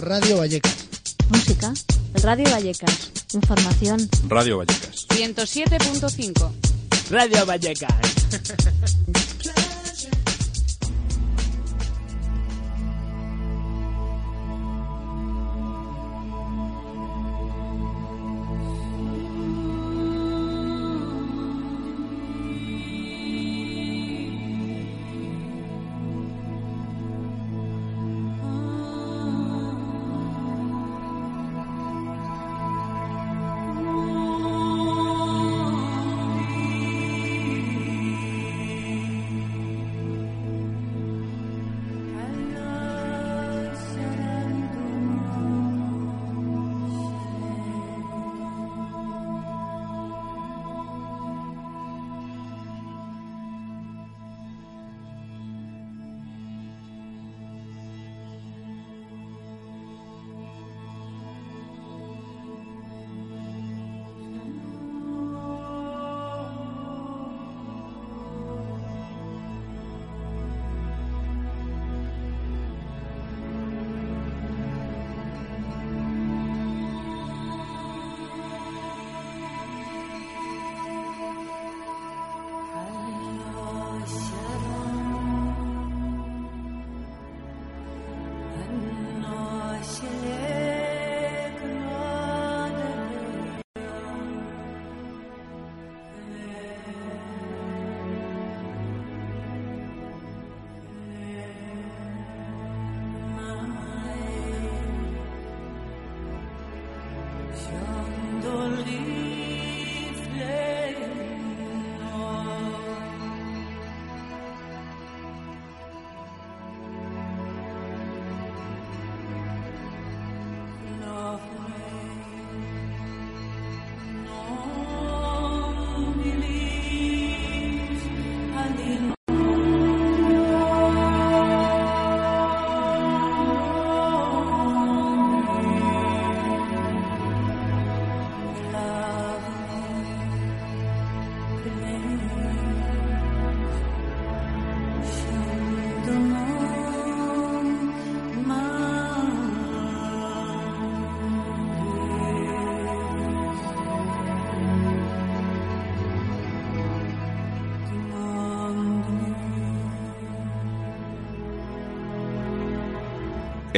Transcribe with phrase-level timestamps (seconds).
[0.00, 0.76] Radio Vallecas.
[1.28, 1.72] Música,
[2.22, 3.10] Radio Vallecas.
[3.34, 5.06] Información, Radio Vallecas.
[5.08, 6.52] 107.5.
[7.10, 7.94] Radio Vallecas.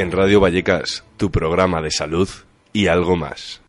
[0.00, 2.27] En Radio Vallecas, tu programa de salud
[2.72, 3.61] y algo más.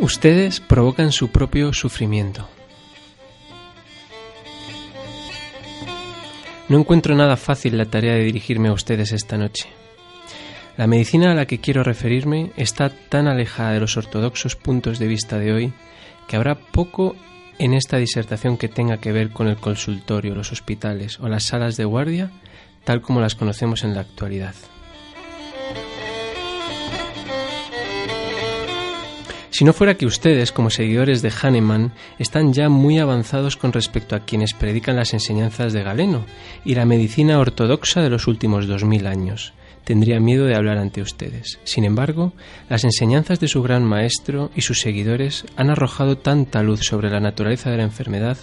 [0.00, 2.48] Ustedes provocan su propio sufrimiento.
[6.68, 9.68] No encuentro nada fácil la tarea de dirigirme a ustedes esta noche.
[10.82, 15.06] La medicina a la que quiero referirme está tan alejada de los ortodoxos puntos de
[15.06, 15.72] vista de hoy
[16.26, 17.14] que habrá poco
[17.60, 21.76] en esta disertación que tenga que ver con el consultorio, los hospitales o las salas
[21.76, 22.32] de guardia
[22.82, 24.56] tal como las conocemos en la actualidad.
[29.50, 34.16] Si no fuera que ustedes, como seguidores de Hahnemann, están ya muy avanzados con respecto
[34.16, 36.24] a quienes predican las enseñanzas de Galeno
[36.64, 39.52] y la medicina ortodoxa de los últimos dos mil años,
[39.84, 41.58] tendría miedo de hablar ante ustedes.
[41.64, 42.32] Sin embargo,
[42.68, 47.20] las enseñanzas de su gran maestro y sus seguidores han arrojado tanta luz sobre la
[47.20, 48.38] naturaleza de la enfermedad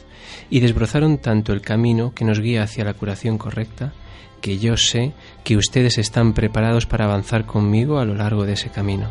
[0.49, 3.93] y desbrozaron tanto el camino que nos guía hacia la curación correcta,
[4.41, 5.13] que yo sé
[5.43, 9.09] que ustedes están preparados para avanzar conmigo a lo largo de ese camino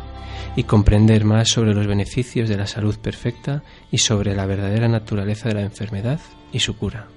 [0.55, 5.49] y comprender más sobre los beneficios de la salud perfecta y sobre la verdadera naturaleza
[5.49, 6.19] de la enfermedad
[6.51, 7.07] y su cura.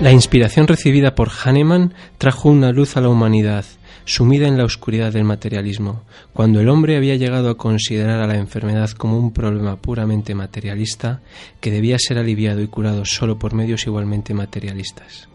[0.00, 3.64] La inspiración recibida por Hahnemann trajo una luz a la humanidad,
[4.04, 6.02] sumida en la oscuridad del materialismo,
[6.32, 11.20] cuando el hombre había llegado a considerar a la enfermedad como un problema puramente materialista
[11.60, 15.28] que debía ser aliviado y curado solo por medios igualmente materialistas.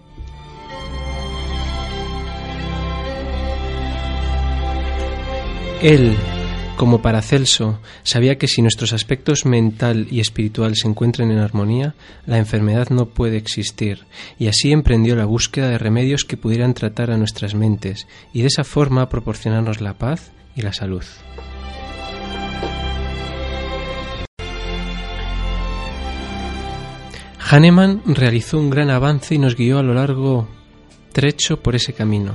[5.81, 6.15] Él,
[6.77, 12.37] como Paracelso, sabía que si nuestros aspectos mental y espiritual se encuentran en armonía, la
[12.37, 14.05] enfermedad no puede existir,
[14.39, 18.47] y así emprendió la búsqueda de remedios que pudieran tratar a nuestras mentes y de
[18.47, 21.03] esa forma proporcionarnos la paz y la salud.
[27.49, 30.47] Hahnemann realizó un gran avance y nos guió a lo largo
[31.11, 32.31] trecho por ese camino,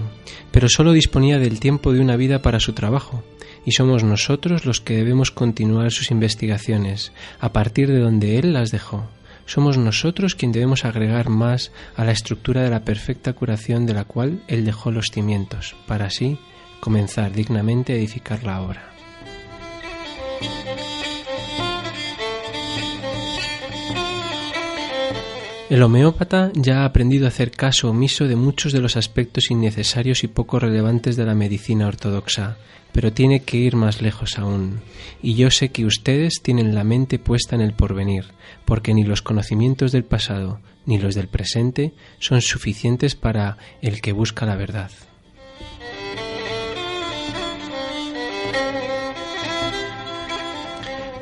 [0.52, 3.24] pero solo disponía del tiempo de una vida para su trabajo,
[3.68, 8.70] y somos nosotros los que debemos continuar sus investigaciones a partir de donde él las
[8.70, 9.04] dejó.
[9.44, 14.04] Somos nosotros quien debemos agregar más a la estructura de la perfecta curación de la
[14.04, 16.38] cual él dejó los cimientos, para así
[16.80, 18.97] comenzar dignamente a edificar la obra.
[25.70, 30.24] El homeópata ya ha aprendido a hacer caso omiso de muchos de los aspectos innecesarios
[30.24, 32.56] y poco relevantes de la medicina ortodoxa,
[32.92, 34.80] pero tiene que ir más lejos aún.
[35.22, 38.24] Y yo sé que ustedes tienen la mente puesta en el porvenir,
[38.64, 44.12] porque ni los conocimientos del pasado ni los del presente son suficientes para el que
[44.12, 44.90] busca la verdad.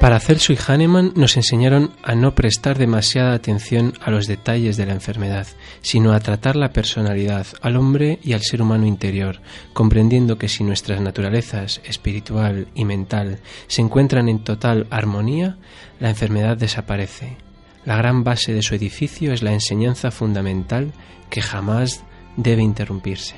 [0.00, 4.84] Para Celso y Hahnemann nos enseñaron a no prestar demasiada atención a los detalles de
[4.84, 5.46] la enfermedad,
[5.80, 9.40] sino a tratar la personalidad, al hombre y al ser humano interior,
[9.72, 13.38] comprendiendo que si nuestras naturalezas espiritual y mental
[13.68, 15.56] se encuentran en total armonía,
[15.98, 17.38] la enfermedad desaparece.
[17.86, 20.92] La gran base de su edificio es la enseñanza fundamental
[21.30, 22.04] que jamás
[22.36, 23.34] debe interrumpirse.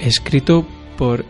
[0.00, 0.66] Escrito
[0.98, 1.24] por.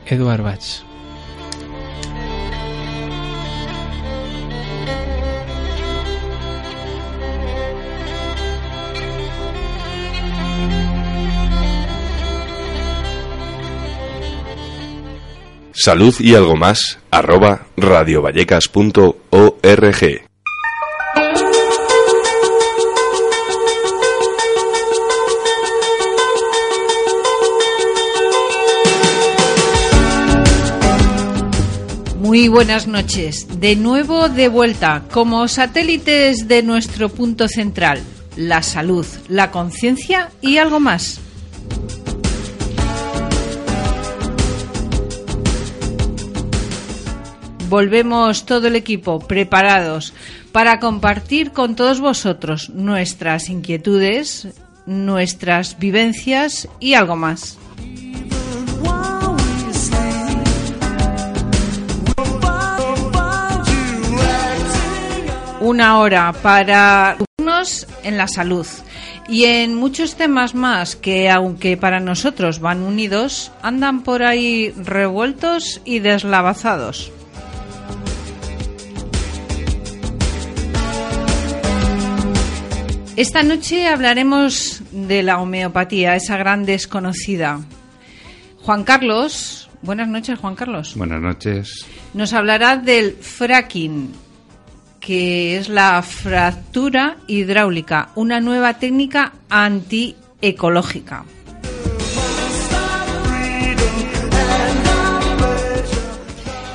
[15.72, 20.27] Salud y algo más, arroba radiovallecas.org.
[32.28, 33.58] Muy buenas noches.
[33.58, 38.02] De nuevo de vuelta, como satélites de nuestro punto central,
[38.36, 41.22] la salud, la conciencia y algo más.
[47.70, 50.12] Volvemos todo el equipo preparados
[50.52, 54.48] para compartir con todos vosotros nuestras inquietudes,
[54.84, 57.56] nuestras vivencias y algo más.
[65.68, 67.18] Una hora para
[68.02, 68.66] en la salud
[69.28, 75.82] y en muchos temas más que aunque para nosotros van unidos, andan por ahí revueltos
[75.84, 77.12] y deslavazados.
[83.16, 87.60] Esta noche hablaremos de la homeopatía, esa gran desconocida.
[88.62, 90.94] Juan Carlos, buenas noches Juan Carlos.
[90.96, 91.84] Buenas noches.
[92.14, 94.27] Nos hablará del fracking,
[95.00, 101.24] que es la fractura hidráulica, una nueva técnica antiecológica.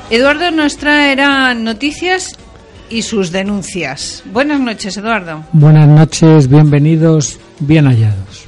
[0.10, 2.38] Eduardo nos traerá noticias
[2.90, 4.22] y sus denuncias.
[4.26, 5.44] Buenas noches, Eduardo.
[5.54, 8.46] Buenas noches, bienvenidos, bien hallados.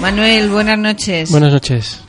[0.00, 1.30] Manuel, buenas noches.
[1.30, 2.00] Buenas noches.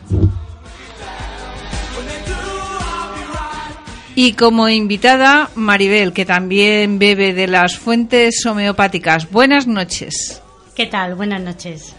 [4.19, 9.29] Y como invitada, Maribel, que también bebe de las fuentes homeopáticas.
[9.29, 10.41] Buenas noches.
[10.75, 11.13] ¿Qué tal?
[11.13, 11.93] Buenas noches.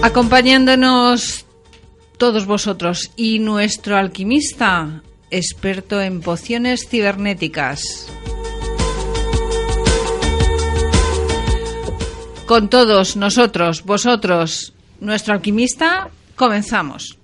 [0.00, 1.44] Acompañándonos
[2.16, 8.08] todos vosotros y nuestro alquimista, experto en pociones cibernéticas.
[12.46, 17.18] Con todos nosotros, vosotros, nuestro alquimista, comenzamos.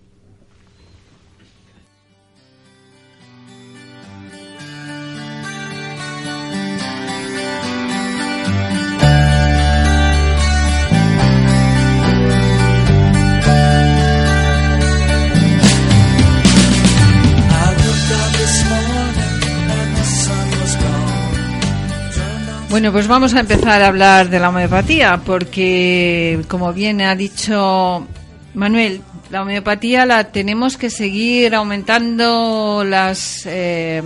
[22.79, 28.07] Bueno, pues vamos a empezar a hablar de la homeopatía, porque como bien ha dicho
[28.55, 33.43] Manuel, la homeopatía la tenemos que seguir aumentando las.
[33.47, 34.01] eh,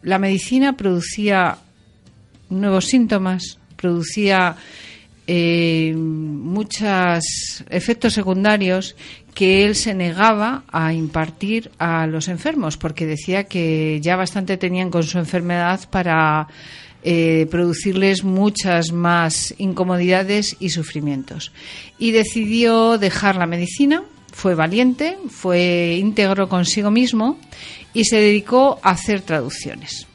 [0.00, 1.58] la medicina producía
[2.48, 4.56] nuevos síntomas, producía
[5.26, 8.96] eh, muchos efectos secundarios
[9.34, 14.88] que él se negaba a impartir a los enfermos, porque decía que ya bastante tenían
[14.88, 16.48] con su enfermedad para
[17.02, 21.52] eh, producirles muchas más incomodidades y sufrimientos.
[21.98, 27.38] Y decidió dejar la medicina, fue valiente, fue íntegro consigo mismo
[27.92, 30.06] y se dedicó a hacer traducciones.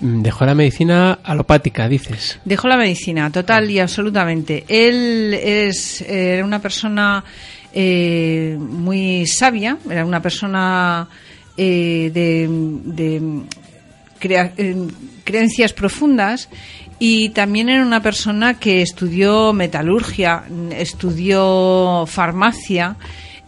[0.00, 2.38] Mm, Dejó la medicina alopática, dices.
[2.44, 4.64] Dejó la medicina, total y absolutamente.
[4.68, 7.24] Él es era una persona
[7.72, 11.08] eh, muy sabia, era una persona
[11.56, 12.48] eh, de,
[12.84, 13.42] de
[14.20, 14.76] crea- eh,
[15.24, 16.48] creencias profundas
[16.98, 22.96] y también era una persona que estudió metalurgia, estudió farmacia.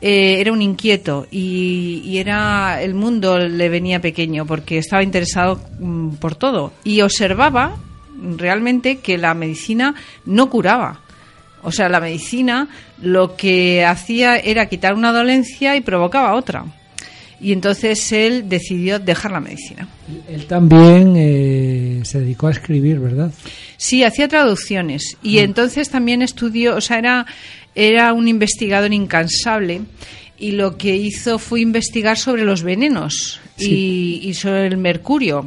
[0.01, 6.17] eh, era un inquieto y, era el mundo le venía pequeño porque estaba interesado mm,
[6.17, 7.77] por todo y observaba
[8.37, 11.01] realmente que la medicina no curaba.
[11.63, 12.69] O sea, la medicina
[13.01, 16.65] lo que hacía era quitar una dolencia y provocaba otra.
[17.45, 19.87] Y entonces él decidió dejar la medicina.
[20.31, 23.31] Él también eh, se dedicó a escribir, ¿verdad?
[23.77, 27.27] Sí, hacía traducciones y entonces también estudió, o sea, era,
[27.75, 29.83] era un investigador incansable
[30.39, 35.45] y lo que hizo fue investigar sobre los venenos y, y sobre el mercurio.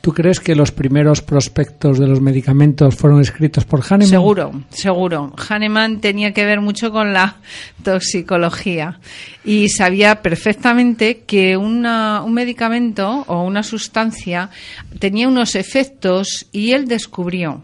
[0.00, 4.08] ¿Tú crees que los primeros prospectos de los medicamentos fueron escritos por Hahnemann?
[4.08, 5.34] Seguro, seguro.
[5.36, 7.36] Hahnemann tenía que ver mucho con la
[7.82, 8.98] toxicología
[9.44, 14.48] y sabía perfectamente que una- un medicamento o una sustancia
[14.98, 17.62] tenía unos efectos y él descubrió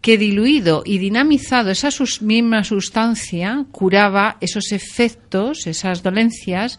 [0.00, 6.78] que diluido y dinamizado esa sus- misma sustancia curaba esos efectos, esas dolencias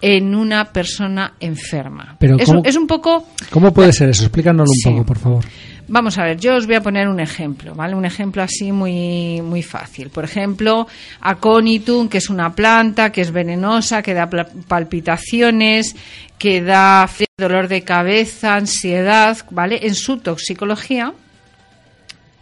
[0.00, 2.16] en una persona enferma.
[2.18, 4.24] Pero es, ¿cómo- un- es un poco ¿Cómo puede ser eso?
[4.24, 5.44] Explícanoslo un poco, por favor.
[5.88, 7.94] Vamos a ver, yo os voy a poner un ejemplo, ¿vale?
[7.94, 10.10] Un ejemplo así muy, muy fácil.
[10.10, 10.88] Por ejemplo,
[11.20, 14.28] aconitum, que es una planta que es venenosa, que da
[14.66, 15.94] palpitaciones,
[16.38, 19.78] que da dolor de cabeza, ansiedad, ¿vale?
[19.86, 21.12] En su toxicología,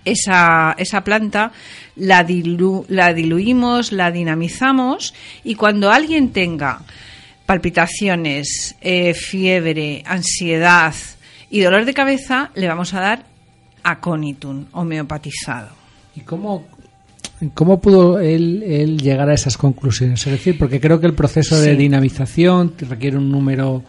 [0.05, 1.53] esa, esa planta
[1.97, 6.81] la, dilu- la diluimos, la dinamizamos y cuando alguien tenga
[7.47, 10.95] palpitaciones, eh, fiebre, ansiedad
[11.51, 13.25] y dolor de cabeza, le vamos a dar
[13.83, 15.69] aconitum homeopatizado.
[16.17, 16.67] ¿Y cómo,
[17.53, 20.27] cómo pudo él, él llegar a esas conclusiones?
[20.27, 23.85] Es decir, porque creo que el proceso de dinamización requiere un número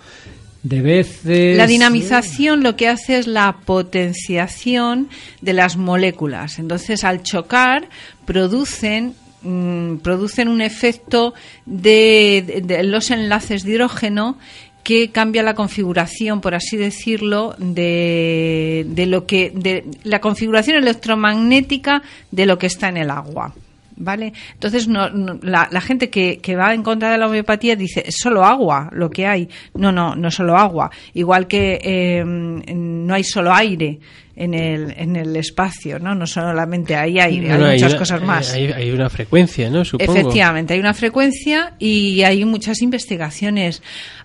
[0.66, 1.58] de veces.
[1.58, 5.10] La dinamización lo que hace es la potenciación
[5.42, 6.60] de las moléculas.
[6.60, 7.88] Entonces, al chocar,
[8.26, 9.14] producen
[9.46, 11.34] mm, producen un efecto
[11.66, 14.38] de, los enlaces de hidrógeno
[14.84, 22.46] que cambia la configuración, por así decirlo, de, lo que de la configuración electromagnética de
[22.46, 23.54] lo que está en el agua.
[23.98, 24.34] ¿Vale?
[24.52, 25.10] Entonces, no,
[25.42, 29.10] la, gente que, que va en contra de la homeopatía dice, es solo agua lo
[29.10, 29.48] que hay.
[29.74, 30.92] No, no, no es solo agua.
[31.14, 34.00] Igual que eh, no hay solo aire
[34.36, 36.14] en el, en el espacio, ¿no?
[36.16, 38.54] No solamente hay aire, Bueno, hay muchas una- cosas más.
[38.54, 39.86] Hay, hay una frecuencia, ¿no?
[39.86, 40.14] Supongo.
[40.14, 43.82] Efectivamente, hay una frecuencia y hay muchas investigaciones.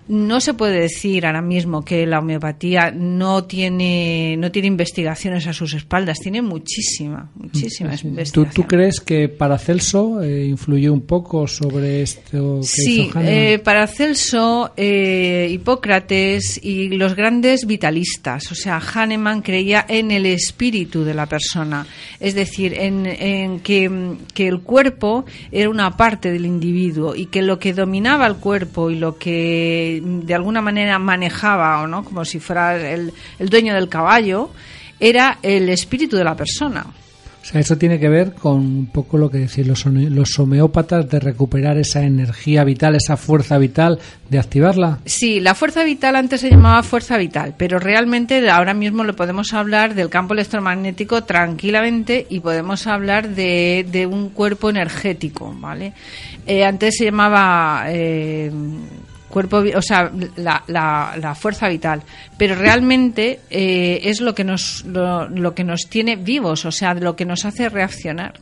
[0.07, 5.53] No se puede decir ahora mismo que la homeopatía no tiene no tiene investigaciones a
[5.53, 8.53] sus espaldas, tiene muchísima, muchísimas ¿Tú, investigaciones.
[8.53, 14.73] tú crees que Paracelso eh, influyó un poco sobre esto que Sí, hizo eh, Paracelso,
[14.75, 18.51] eh, Hipócrates y los grandes vitalistas.
[18.51, 21.85] O sea, Hahnemann creía en el espíritu de la persona.
[22.19, 23.85] Es decir, en, en que,
[24.35, 28.95] el cuerpo era una parte del individuo y que lo que dominaba el cuerpo y
[28.95, 33.89] lo que de alguna manera manejaba, o no, como si fuera el, el dueño del
[33.89, 34.49] caballo,
[34.99, 36.85] era el espíritu de la persona.
[37.41, 41.09] O sea, eso tiene que ver con un poco lo que decían los, los homeópatas
[41.09, 44.99] de recuperar esa energía vital, esa fuerza vital, de activarla.
[45.05, 49.53] Sí, la fuerza vital antes se llamaba fuerza vital, pero realmente ahora mismo le podemos
[49.53, 55.93] hablar del campo electromagnético tranquilamente y podemos hablar de, de un cuerpo energético, ¿vale?
[56.45, 58.51] Eh, antes se llamaba eh,
[59.31, 62.03] cuerpo, o sea, la, la- la fuerza vital,
[62.37, 66.93] pero realmente eh, es lo que nos lo, lo que nos tiene vivos, o sea,
[66.93, 68.33] lo que nos hace reaccionar.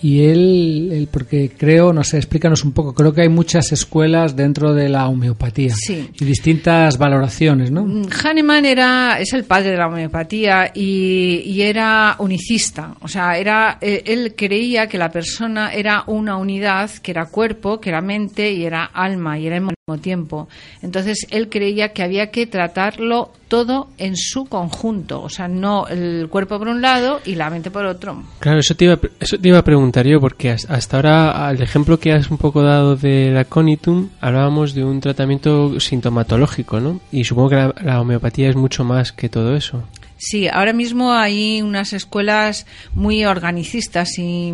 [0.00, 4.36] Y él, él, porque creo, no sé, explícanos un poco, creo que hay muchas escuelas
[4.36, 6.08] dentro de la homeopatía Sí.
[6.20, 7.84] y distintas valoraciones, ¿no?
[7.84, 12.94] Mm, Hahnemann era, es el padre de la homeopatía y, y era unicista.
[13.00, 17.80] O sea, era, eh, él creía que la persona era una unidad, que era cuerpo,
[17.80, 19.56] que era mente y era alma y era
[19.96, 20.48] tiempo.
[20.82, 25.22] Entonces, él creía que había que tratarlo todo en su conjunto.
[25.22, 28.22] O sea, no el cuerpo por un lado y la mente por otro.
[28.40, 31.62] Claro, eso te iba, eso te iba a preguntar yo, porque has- hasta ahora, al
[31.62, 37.00] ejemplo que has un poco dado de la conitum, hablábamos de un tratamiento sintomatológico, ¿no?
[37.10, 39.82] Y supongo que la, la homeopatía es mucho más que todo eso.
[40.20, 44.52] Sí, ahora mismo hay unas escuelas muy organicistas y,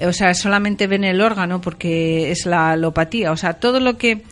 [0.00, 3.32] o sea, solamente ven el órgano porque es la alopatía.
[3.32, 4.22] O sea, todo lo que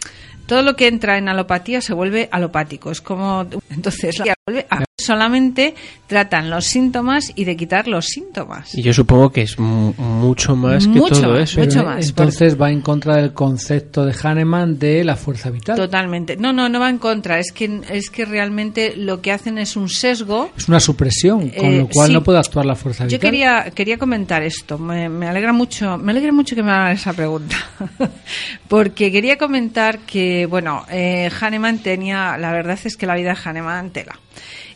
[0.49, 2.90] todo lo que entra en alopatía se vuelve alopático.
[2.90, 5.75] Es como entonces la vuelve a- solamente
[6.06, 8.75] tratan los síntomas y de quitar los síntomas.
[8.75, 11.60] Y yo supongo que es mu- mucho más que Mucho todo eso.
[11.60, 15.76] mucho Pero, más, Entonces va en contra del concepto de Hahnemann de la fuerza vital.
[15.76, 16.37] Totalmente.
[16.37, 17.38] No, no, no va en contra.
[17.38, 21.66] Es que es que realmente lo que hacen es un sesgo Es una supresión, con
[21.66, 22.12] Eh, lo cual sí.
[22.14, 23.18] no puede actuar la fuerza vital.
[23.18, 24.78] Yo quería, quería comentar esto.
[24.78, 27.56] Me, me alegra mucho, me alegra mucho que me hagan esa pregunta,
[28.68, 33.38] porque quería comentar que, bueno, eh, Hahnemann tenía, la verdad es que la vida de
[33.42, 33.58] Hahnemann
[33.93, 34.19] tela,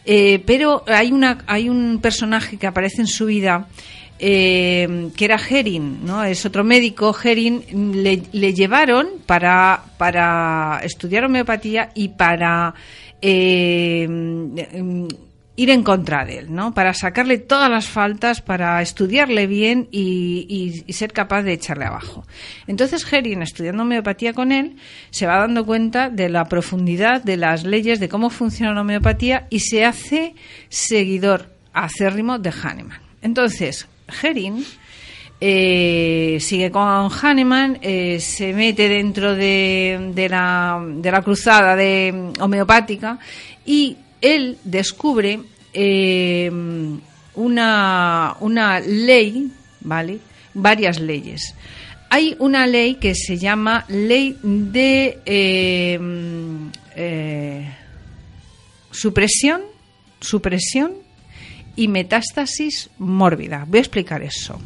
[0.05, 3.69] Eh, pero hay una, hay un personaje que aparece en su vida.
[4.25, 6.23] eh, que era Herin, ¿no?
[6.23, 7.12] Es otro médico.
[7.25, 7.65] Herin
[8.05, 12.73] le, le llevaron para, para estudiar homeopatía y para
[13.21, 14.07] eh,
[15.54, 16.73] ir en contra de él, ¿no?
[16.73, 22.25] Para sacarle todas las faltas, para estudiarle bien y, ser capaz de echarle abajo.
[22.66, 24.76] Entonces Herin, estudiando homeopatía con él,
[25.11, 29.47] se va dando cuenta de la profundidad de las leyes, de cómo funciona la homeopatía
[29.50, 30.35] y se hace
[30.68, 33.00] seguidor acérrimo de Hahnemann.
[33.21, 33.87] Entonces,
[34.23, 34.64] Herin
[35.40, 42.32] eh, sigue con Hahnemann, eh, se mete dentro de, de la, de la cruzada de
[42.38, 43.18] mm, homeopática
[43.66, 45.40] y él descubre
[45.75, 46.51] eh,
[47.35, 50.18] una, una ley, ¿vale?
[50.55, 51.55] Varias leyes.
[52.09, 55.99] Hay una ley que se llama ley de eh,
[56.94, 57.68] eh,
[58.90, 59.62] supresión,
[60.20, 60.92] supresión
[61.75, 63.64] y metástasis mórbida.
[63.66, 64.61] Voy a explicar eso.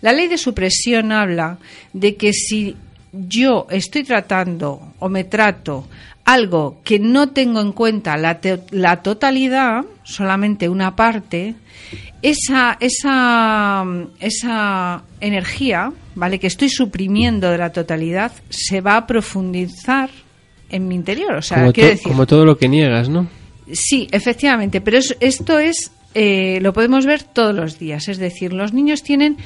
[0.00, 1.58] La ley de supresión habla
[1.92, 2.74] de que si
[3.12, 5.86] yo estoy tratando o me trato
[6.24, 11.54] algo que no tengo en cuenta la, te- la totalidad, solamente una parte,
[12.22, 13.84] esa, esa,
[14.20, 16.38] esa energía, ¿vale?
[16.38, 20.10] Que estoy suprimiendo de la totalidad, se va a profundizar
[20.70, 21.34] en mi interior.
[21.34, 23.26] O sea, como, quiero to- decir, como todo lo que niegas, ¿no?
[23.72, 28.08] Sí, efectivamente, pero es- esto es, eh, lo podemos ver todos los días.
[28.08, 29.38] Es decir, los niños tienen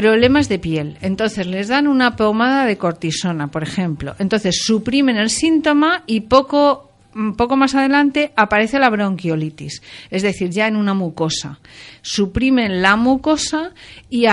[0.00, 4.14] problemas de piel, entonces les dan una pomada de cortisona, por ejemplo.
[4.20, 10.50] Entonces suprimen el síntoma y poco, mm, poco más adelante aparece la bronquiolitis, es decir,
[10.50, 11.58] ya en una mucosa.
[12.00, 13.72] Suprimen la mucosa
[14.08, 14.26] y,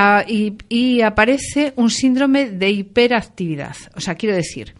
[0.69, 3.75] y aparece un síndrome de hiperactividad.
[3.95, 4.75] O sea, quiero decir,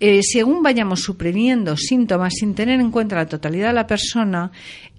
[0.00, 4.50] eh, según vayamos suprimiendo síntomas sin tener en cuenta la totalidad de la persona,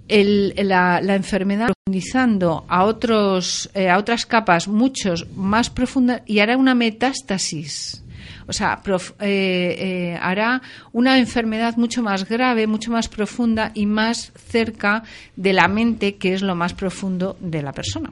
[0.07, 6.39] el- la, la enfermedad profundizando a otros eh, a otras capas muchos más profundas y
[6.39, 7.99] hará una metástasis.
[8.45, 9.75] O sea, prof- eh,
[10.13, 10.61] eh, hará
[10.91, 15.03] una enfermedad mucho más grave, mucho más profunda y más cerca
[15.37, 18.11] de la mente, que es lo más profundo de la persona.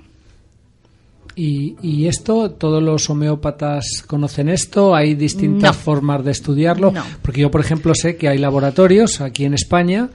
[1.35, 5.81] Y, y esto, todos los homeópatas conocen esto, hay distintas No.
[5.81, 7.03] formas de estudiarlo, No.
[7.21, 10.09] porque yo, por ejemplo, sé que hay laboratorios aquí en España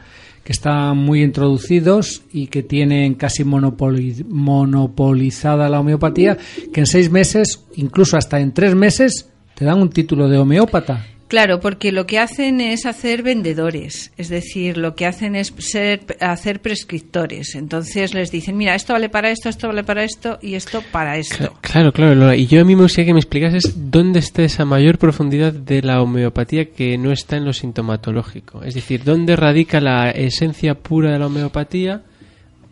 [0.46, 6.38] que están muy introducidos y que tienen casi monopoli- monopolizada la homeopatía,
[6.72, 11.04] que en seis meses, incluso hasta en tres meses, te dan un título de homeópata.
[11.28, 16.02] Claro, porque lo que hacen es hacer vendedores, es decir, lo que hacen es ser,
[16.20, 17.56] hacer prescriptores.
[17.56, 21.16] Entonces les dicen, mira, esto vale para esto, esto vale para esto y esto para
[21.16, 21.36] esto.
[21.36, 22.36] Cla- Claro, claro, Lola.
[22.36, 25.82] Y yo a mí me gustaría que me explicases dónde está esa mayor profundidad de
[25.82, 28.62] la homeopatía que no está en lo sintomatológico.
[28.62, 32.02] Es decir, dónde radica la esencia pura de la homeopatía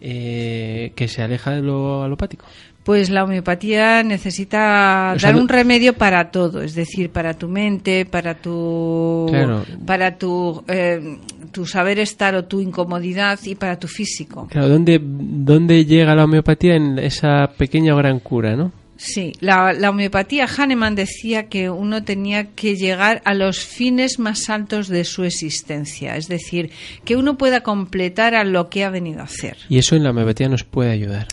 [0.00, 2.44] eh, que se aleja de lo alopático.
[2.84, 7.48] Pues la homeopatía necesita O sea, dar un remedio para todo, es decir, para tu
[7.48, 9.64] mente, para tu Claro.
[9.86, 11.18] para tu eh,
[11.50, 14.48] tu saber estar o tu incomodidad y para tu físico.
[14.50, 18.72] Claro, ¿dónde, dónde llega la homeopatía en esa pequeña o gran cura, no?
[18.96, 24.48] Sí, la, la homeopatía, Hahnemann decía que uno tenía que llegar a los fines más
[24.50, 26.70] altos de su existencia, es decir,
[27.04, 29.56] que uno pueda completar a lo que ha venido a hacer.
[29.68, 31.26] Y eso en la homeopatía nos puede ayudar.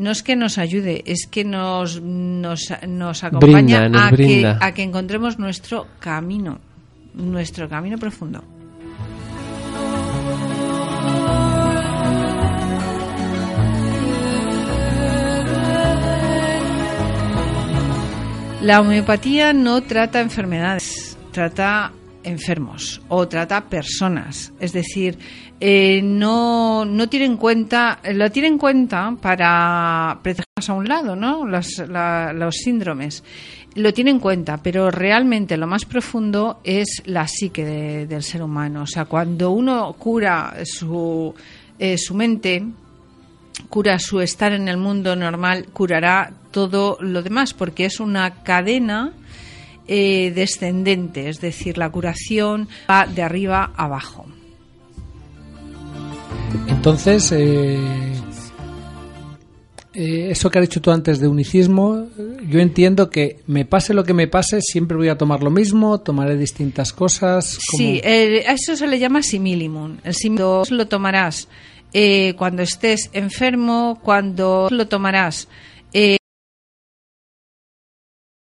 [0.00, 4.82] No es que nos ayude, es que nos, nos, nos acompaña a, que, a que
[4.82, 6.58] encontremos nuestro camino,
[7.12, 8.42] nuestro camino profundo.
[18.62, 21.92] La homeopatía no trata enfermedades, trata
[22.24, 24.52] enfermos o trata personas.
[24.60, 25.18] Es decir,
[25.60, 31.16] eh, no, no tiene en cuenta, lo tiene en cuenta para precisamente a un lado,
[31.16, 31.46] ¿no?
[31.46, 33.24] Los, los síndromes.
[33.76, 37.64] Lo tiene en cuenta, pero realmente lo más profundo es la psique
[38.06, 38.82] del ser humano.
[38.82, 41.32] O sea, cuando uno cura su,
[41.78, 42.64] eh, su mente,
[43.68, 49.12] cura su estar en el mundo normal, curará todo lo demás, porque es una cadena
[49.92, 54.24] eh, descendente, es decir, la curación va de arriba a abajo.
[56.68, 57.76] Entonces, eh,
[59.92, 62.06] eh, eso que has dicho tú antes de unicismo,
[62.48, 65.98] yo entiendo que me pase lo que me pase, siempre voy a tomar lo mismo,
[65.98, 67.58] tomaré distintas cosas.
[67.76, 69.96] Sí, a eso se le llama similimum.
[70.04, 71.48] El similum lo tomarás
[71.92, 75.48] eh, cuando estés enfermo, cuando lo tomarás.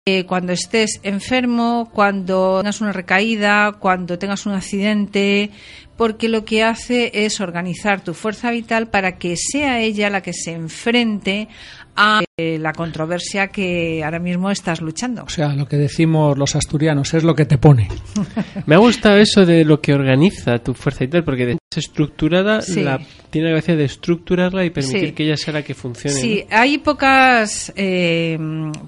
[0.06, 5.50] Eh, cuando estés enfermo, cuando tengas una recaída, cuando tengas un accidente,
[5.96, 10.34] porque lo que hace es organizar tu fuerza vital para que sea ella la que
[10.34, 11.48] se enfrente
[11.95, 15.23] a eh, la controversia que ahora mismo estás luchando.
[15.23, 17.89] O sea, lo que decimos los asturianos es lo que te pone.
[18.65, 22.99] Me ha gustado eso de lo que organiza tu fuerza vital, porque de estructurada la,
[23.29, 26.15] tiene la gracia de estructurarla y permitir que ella sea la que funcione.
[26.15, 28.38] Sí, hay pocas eh,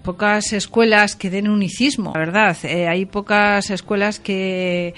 [0.03, 2.57] pocas escuelas que den unicismo, la verdad.
[2.63, 4.93] Eh, hay pocas escuelas que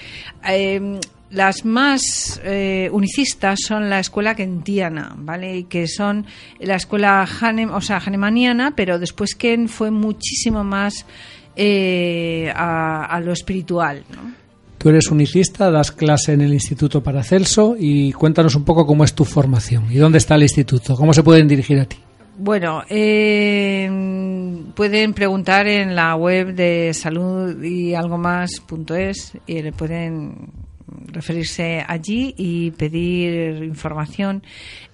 [1.30, 5.66] las más eh, unicistas son la escuela kentiana, ¿vale?
[5.68, 6.26] Que son
[6.58, 11.04] la escuela Hanem, o sea, hahnemanniana, pero después Ken fue muchísimo más
[11.56, 14.04] eh, a, lo espiritual,
[14.78, 19.12] Tú eres unicista, das clase en el Instituto Paracelso y cuéntanos un poco cómo es
[19.12, 21.96] tu formación y dónde está el instituto, cómo se pueden dirigir a ti.
[22.36, 23.90] Bueno, eh,
[24.76, 30.67] pueden preguntar en la web de salud y algo más.es y le pueden
[31.06, 34.42] referirse allí y pedir información.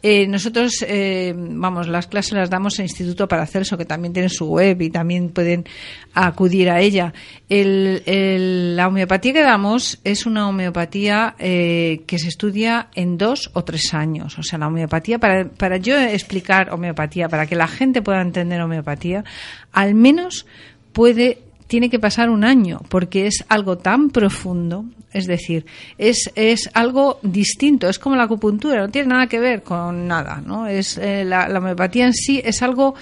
[0.02, 4.28] Eh, nosotros, eh, vamos, las clases las damos en Instituto para Paracelso, que también tiene
[4.28, 5.64] su web y también pueden
[6.12, 7.12] acudir a ella.
[7.48, 13.94] la homeopatía que damos es una homeopatía eh, que se estudia en dos o tres
[13.94, 14.38] años.
[14.38, 18.60] O sea, la homeopatía, para, para yo explicar homeopatía, para que la gente pueda entender
[18.60, 19.24] homeopatía,
[19.72, 20.46] al menos
[20.92, 21.38] puede
[21.74, 25.66] tiene que pasar un año porque es algo tan profundo, es decir,
[25.98, 30.40] es, es algo distinto, es como la acupuntura, no tiene nada que ver con nada,
[30.40, 30.68] ¿no?
[30.68, 32.94] Es, eh, la, la homeopatía en sí es algo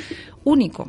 [0.44, 0.88] único.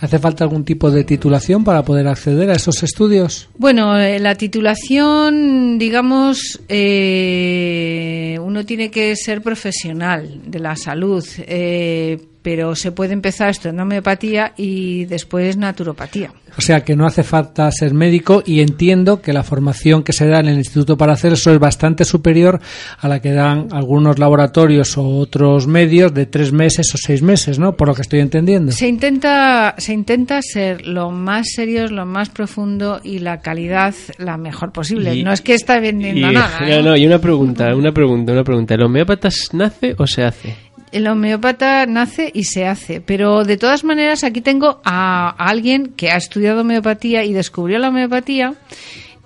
[0.00, 3.48] ¿Hace falta algún tipo de titulación para poder acceder a esos estudios?
[3.56, 12.20] Bueno, eh, la titulación, digamos, eh, uno tiene que ser profesional de la salud, eh,
[12.42, 16.32] pero se puede empezar estudiando homeopatía y después naturopatía.
[16.58, 20.26] O sea que no hace falta ser médico y entiendo que la formación que se
[20.26, 22.60] da en el Instituto para hacer eso es bastante superior
[22.98, 27.58] a la que dan algunos laboratorios o otros medios de tres meses o seis meses,
[27.58, 27.74] ¿no?
[27.74, 28.72] Por lo que estoy entendiendo.
[28.72, 34.36] Se intenta, se intenta ser lo más serio, lo más profundo y la calidad la
[34.36, 35.22] mejor posible.
[35.22, 36.58] no es que está vendiendo nada.
[36.68, 36.82] ¿eh?
[36.82, 38.74] No, y una pregunta, una pregunta, una pregunta.
[38.74, 40.71] ¿El homeópata nace o se hace?
[40.92, 46.10] El homeópata nace y se hace, pero de todas maneras aquí tengo a, alguien que
[46.10, 48.54] ha estudiado homeopatía y descubrió la homeopatía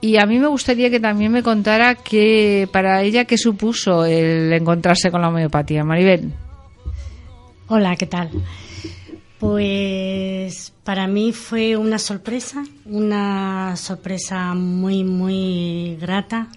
[0.01, 4.53] y a mí me gustaría que también me contara que para ella qué supuso el
[4.53, 5.85] encontrarse con la homeopatía.
[5.85, 6.33] Maribel.
[7.69, 8.31] Hola, ¿qué tal?
[9.41, 16.49] Pues para mí fue una sorpresa, una sorpresa muy, muy grata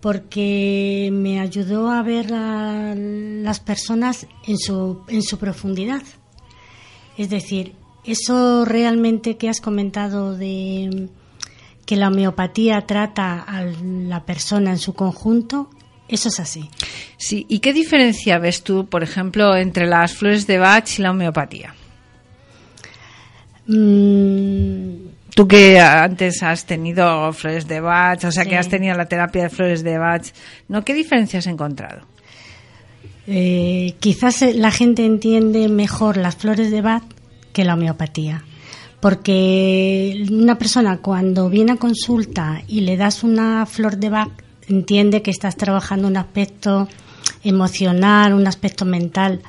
[0.00, 6.02] porque me ayudó a ver a las personas en su, en su profundidad.
[7.16, 11.08] Es decir, eso realmente que has comentado de
[11.84, 15.70] que la homeopatía trata a la persona en su conjunto,
[16.06, 16.70] eso es así.
[17.16, 21.10] Sí, ¿y qué diferencia ves tú, por ejemplo, entre las flores de Bach y la
[21.10, 21.74] homeopatía?
[23.66, 24.87] Mm,
[25.38, 29.44] Tú que antes has tenido flores de Bach, o sea que has tenido la terapia
[29.44, 30.26] de flores de Bach,
[30.66, 30.84] ¿no?
[30.84, 32.00] ¿Qué diferencia has encontrado?
[33.28, 37.04] Eh, quizás la gente entiende mejor las flores de Bach
[37.52, 38.42] que la homeopatía.
[38.98, 44.32] Porque una persona cuando viene a consulta y le das una flor de Bach,
[44.66, 46.88] entiende que estás trabajando un aspecto
[47.44, 49.40] emocional, un aspecto mental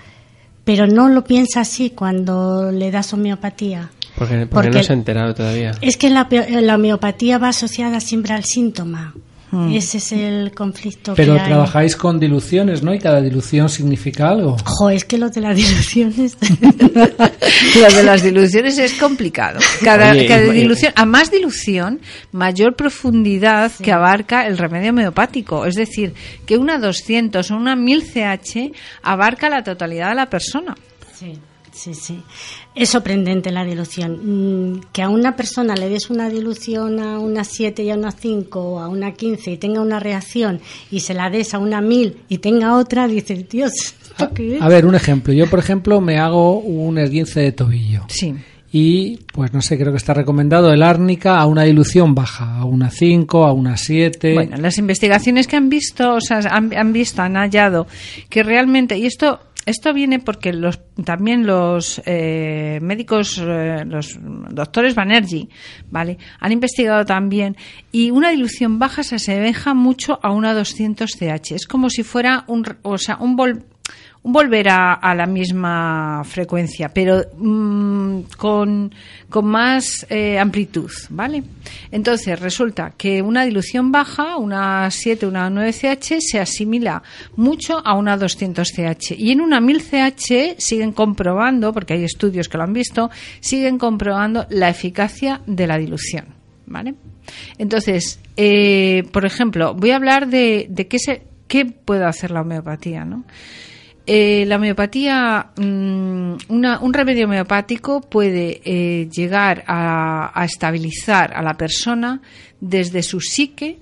[0.70, 3.90] pero no lo piensa así cuando le das homeopatía.
[4.20, 5.72] Porque, porque Porque- no se ha enterado todavía.
[5.82, 9.16] Es que la, la homeopatía va asociada siempre al síntoma.
[9.52, 9.74] Mm.
[9.74, 11.48] Ese es el conflicto Pero que hay.
[11.48, 12.94] trabajáis con diluciones, ¿no?
[12.94, 14.58] Y cada dilución significa algo.
[14.64, 16.38] Jo, es que lo de las diluciones.
[17.82, 19.60] Lo de las diluciones es complicado.
[19.84, 22.00] Cada, Oye, cada y- dilución, a más dilución,
[22.32, 25.66] mayor profundidad que abarca el remedio homeopático.
[25.66, 26.14] Es decir,
[26.46, 30.76] que una 200 o una 1000 CH abarca la totalidad de la persona.
[31.16, 31.34] Sí,
[31.72, 32.22] sí, sí.
[32.76, 34.74] Es sorprendente la dilución.
[34.74, 38.12] Mm, Que a una persona le des una dilución a una 7 y a una
[38.12, 40.60] 5 o a una 15 y tenga una reacción
[40.92, 44.62] y se la des a una 1000 y tenga otra, dices, Dios, ¿esto qué es?
[44.62, 45.34] A ver, un ejemplo.
[45.34, 48.04] Yo, por ejemplo, me hago un esguince de tobillo.
[48.10, 48.36] Sí.
[48.72, 52.66] Y, pues no sé, creo que está recomendado el árnica a una dilución baja, a
[52.66, 54.34] una 5, a una 7.
[54.36, 57.88] Bueno, las investigaciones que han visto, o sea, han, visto, han hallado
[58.30, 64.18] que realmente, y esto esto viene porque los también los eh, médicos, eh, los
[64.50, 65.48] doctores Banerjee,
[65.92, 66.18] ¿vale?
[66.40, 67.56] Han investigado también
[67.92, 71.52] y una dilución baja se asemeja mucho a una 200 CH.
[71.56, 73.64] Es como si fuera un, o sea, un vol-
[74.24, 78.94] volver a, la misma frecuencia, pero mm, con,
[79.30, 81.44] con más eh, amplitud, ¿vale?
[81.92, 87.02] Entonces resulta que una dilución baja, una 7, una 9 CH, se asimila
[87.38, 89.16] mucho a una 200 CH.
[89.18, 93.78] Y en una 1000 CH siguen comprobando, porque hay estudios que lo han visto, siguen
[93.78, 96.26] comprobando la eficacia de la dilución,
[96.66, 96.96] ¿vale?
[97.58, 102.42] Entonces, eh, por ejemplo, voy a hablar de, de qué, se, qué puede hacer la
[102.42, 103.24] homeopatía, ¿no?
[104.12, 111.44] Eh, la homeopatía, mm, una- un remedio homeopático puede eh, llegar a, a estabilizar a
[111.44, 112.20] la persona
[112.60, 113.78] desde su psique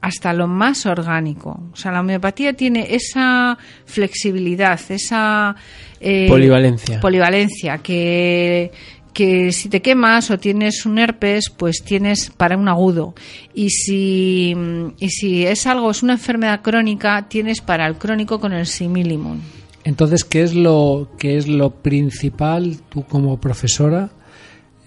[0.00, 1.60] hasta lo más orgánico.
[1.72, 5.54] O sea, la homeopatía tiene esa flexibilidad, esa
[6.00, 6.98] eh, Polivalencia.
[7.00, 8.72] polivalencia que
[9.16, 13.14] que si te quemas o tienes un herpes, pues tienes para un agudo.
[13.54, 14.54] Y si,
[14.98, 19.38] y si es algo, es una enfermedad crónica, tienes para el crónico con el similimum.
[19.84, 24.10] Entonces, ¿qué es lo, qué es lo principal, tú como profesora,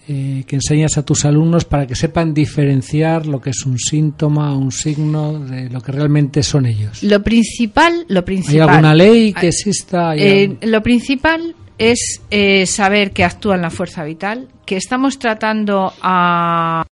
[0.07, 4.55] eh, que enseñas a tus alumnos para que sepan diferenciar lo que es un síntoma,
[4.55, 7.01] un signo, de lo que realmente son ellos?
[7.01, 8.69] Lo principal, lo ¿Hay principal.
[8.69, 10.11] alguna ley que exista?
[10.11, 15.17] ¿Hay Eh, lo principal es eh, saber que actúa en la fuerza vital, que estamos
[15.17, 16.85] tratando a,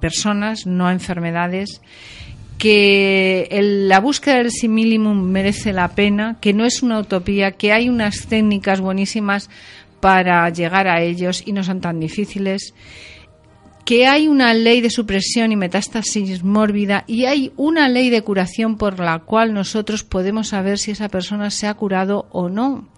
[0.00, 1.82] personas, no a enfermedades,
[2.56, 7.90] que la búsqueda del similimum merece la pena, que no es una utopía, que hay
[7.90, 9.50] unas técnicas buenísimas
[10.00, 12.72] para llegar a ellos y no son tan difíciles
[13.84, 18.78] que hay una ley de supresión y metástasis mórbida y hay una ley de curación
[18.78, 22.88] por la cual nosotros podemos saber si esa persona se ha curado o no.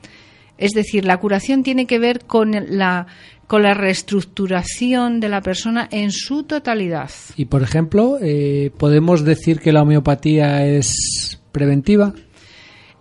[0.58, 3.06] Es decir, la curación tiene que ver con la,
[3.46, 7.10] con la reestructuración de la persona en su totalidad.
[7.36, 12.12] Y, por ejemplo, eh, ¿podemos decir que la homeopatía es preventiva?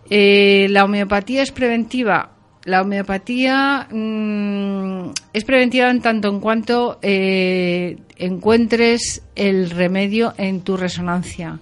[0.09, 2.31] Eh, la homeopatía es preventiva.
[2.63, 10.77] La homeopatía mm, es preventiva en tanto en cuanto eh, encuentres el remedio en tu
[10.77, 11.59] resonancia.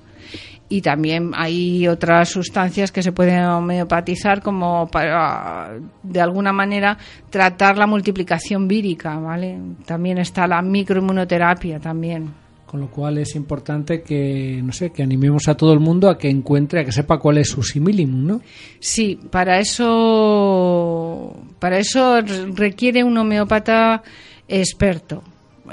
[0.68, 6.98] Y también hay otras sustancias que se pueden homeopatizar como para, de alguna manera,
[7.30, 9.60] tratar la multiplicación vírica, ¿vale?
[9.86, 12.34] También está la microinmunoterapia también.
[12.66, 16.18] Con lo cual es importante que, no sé, que animemos a todo el mundo a
[16.18, 18.42] que encuentre, a que sepa cuál es su similum, ¿no?
[18.80, 22.22] Sí, para eso, para eso
[22.56, 24.02] requiere un homeópata
[24.48, 25.24] experto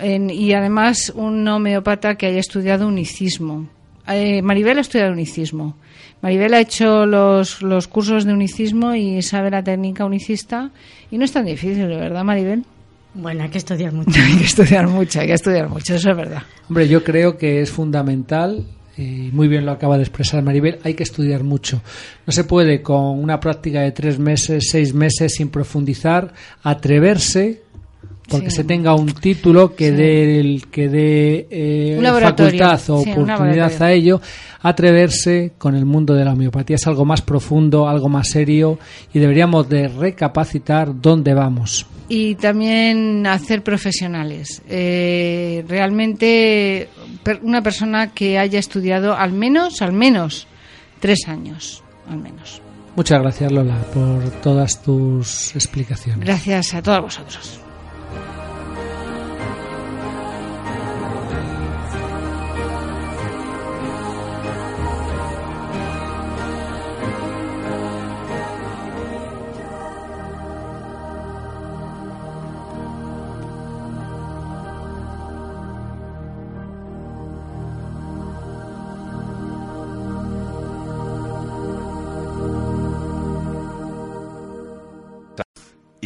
[0.00, 3.68] En- y además un homeópata que haya estudiado unicismo.
[4.08, 5.76] Eh, Maribel ha estudiado unicismo.
[6.22, 10.70] Maribel ha hecho los, los cursos de unicismo y sabe la técnica unicista
[11.10, 12.64] y no es tan difícil, ¿verdad, Maribel?
[13.14, 14.20] Bueno, hay que estudiar mucho.
[14.20, 16.42] Hay que estudiar mucho, hay que estudiar mucho, eso es verdad.
[16.68, 18.64] Hombre, yo creo que es fundamental,
[18.96, 21.82] y muy bien lo acaba de expresar Maribel, hay que estudiar mucho.
[22.26, 27.62] No se puede con una práctica de tres meses, seis meses sin profundizar, atreverse,
[28.32, 28.56] porque Sí.
[28.56, 29.94] se tenga un título que Sí.
[29.96, 34.20] dé el- que dé eh, facultad o Sí, oportunidad a ello,
[34.62, 38.78] atreverse con el mundo de la homeopatía es algo más profundo, algo más serio
[39.12, 41.86] y deberíamos de recapacitar dónde vamos.
[42.08, 44.60] y también hacer profesionales.
[44.68, 46.88] Eh, realmente
[47.42, 50.46] una persona que haya estudiado al menos, al menos
[51.00, 52.60] tres años, al menos.
[52.96, 56.26] Muchas gracias Lola por todas tus explicaciones.
[56.26, 57.60] Gracias a todos vosotros.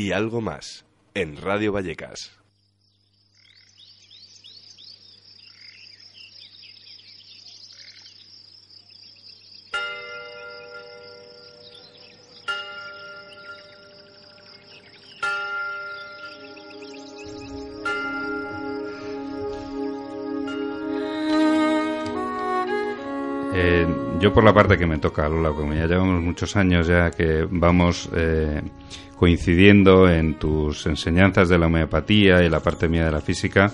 [0.07, 2.46] Y algo más en Radio Vallecas.
[24.27, 27.47] Yo por la parte que me toca, Lola, como ya llevamos muchos años ya que
[27.49, 28.61] vamos eh,
[29.17, 33.73] coincidiendo en tus enseñanzas de la homeopatía y la parte mía de la física,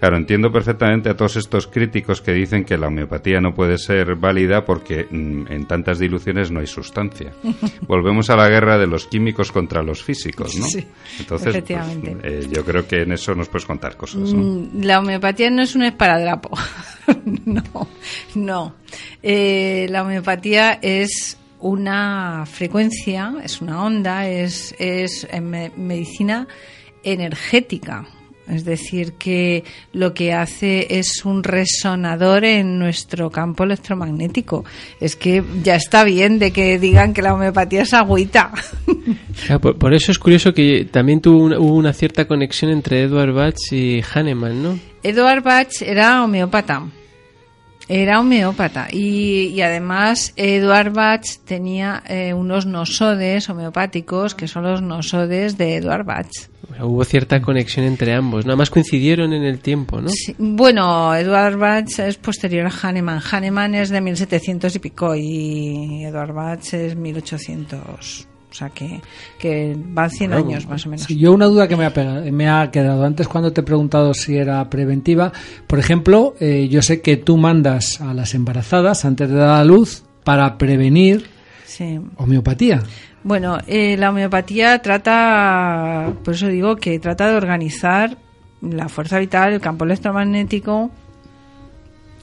[0.00, 4.14] claro, entiendo perfectamente a todos estos críticos que dicen que la homeopatía no puede ser
[4.16, 7.32] válida porque mm, en tantas diluciones no hay sustancia.
[7.88, 10.66] Volvemos a la guerra de los químicos contra los físicos, ¿no?
[10.66, 10.86] Sí,
[11.18, 12.16] Entonces, pues, efectivamente.
[12.22, 14.38] eh, yo creo que en eso nos puedes contar cosas, ¿no?
[14.42, 16.50] Mm, La homeopatía no es un esparadrapo.
[17.44, 17.62] no,
[18.34, 18.74] no.
[19.22, 26.46] Eh, la homeopatía es una frecuencia, es una onda, es, es en me- medicina
[27.02, 28.06] energética.
[28.48, 34.64] Es decir, que lo que hace es un resonador en nuestro campo electromagnético.
[35.00, 38.52] Es que ya está bien de que digan que la homeopatía es agüita.
[39.46, 43.02] Claro, por, por eso es curioso que también tuvo una, hubo una cierta conexión entre
[43.02, 44.78] Edward Bach y Hahnemann, ¿no?
[45.02, 46.82] Edward Bach era homeópata.
[47.88, 48.88] Era homeópata.
[48.92, 55.76] Y, y además, Edward Bach tenía eh, unos nosodes homeopáticos, que son los nosodes de
[55.76, 56.28] Edward Bach.
[56.80, 58.44] Hubo cierta conexión entre ambos.
[58.44, 60.10] Nada más coincidieron en el tiempo, ¿no?
[60.10, 63.20] Sí, bueno, Edward Bach es posterior a Hahnemann.
[63.20, 68.28] Hahnemann es de 1700 y pico y Edward Bach es 1800.
[68.58, 69.00] O sea que,
[69.38, 71.06] que van 100 Claro, años más o menos.
[71.06, 73.64] Sí, yo una duda que me ha, pega- me ha quedado antes cuando te he
[73.64, 75.30] preguntado si era preventiva.
[75.68, 79.64] Por ejemplo, eh, yo sé que tú mandas a las embarazadas antes de dar a
[79.64, 81.24] luz para prevenir
[81.66, 82.00] Sí.
[82.16, 82.82] homeopatía.
[83.22, 88.16] Bueno, eh, la homeopatía trata, por eso digo que trata de organizar
[88.60, 90.90] la fuerza vital, el campo electromagnético,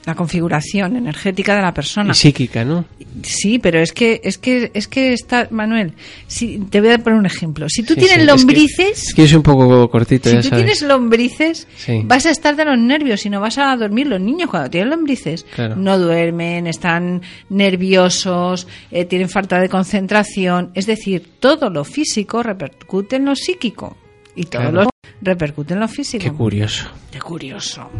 [0.06, 2.12] la configuración energética de la persona.
[2.12, 2.84] Y psíquica, ¿no?
[3.22, 5.92] Sí, pero es que es que es que está Manuel.
[6.28, 7.68] Si te voy a poner un ejemplo.
[7.68, 10.36] Si tú Sí, tienes sí, es que- lombrices, Es que soy un poco cortito, si
[10.36, 10.64] ya tú sabes.
[10.64, 12.02] tienes lombrices, Sí.
[12.04, 14.06] vas a estar de los nervios y no vas a dormir.
[14.06, 15.74] Los niños cuando tienen lombrices Claro.
[15.76, 20.70] no duermen, están nerviosos, eh, tienen falta de concentración.
[20.74, 23.96] Es decir, todo lo físico repercute en lo psíquico
[24.34, 24.82] y todo Claro.
[24.84, 24.90] lo
[25.20, 26.22] repercute en lo físico.
[26.24, 26.86] Qué curioso.
[27.10, 27.90] Qué curioso.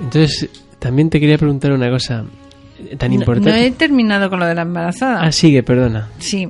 [0.00, 2.24] Entonces, también te quería preguntar una cosa
[2.98, 3.50] tan No- importante.
[3.50, 5.22] no he terminado con lo de la embarazada.
[5.22, 6.08] Ah, sigue, perdona.
[6.18, 6.48] Sí.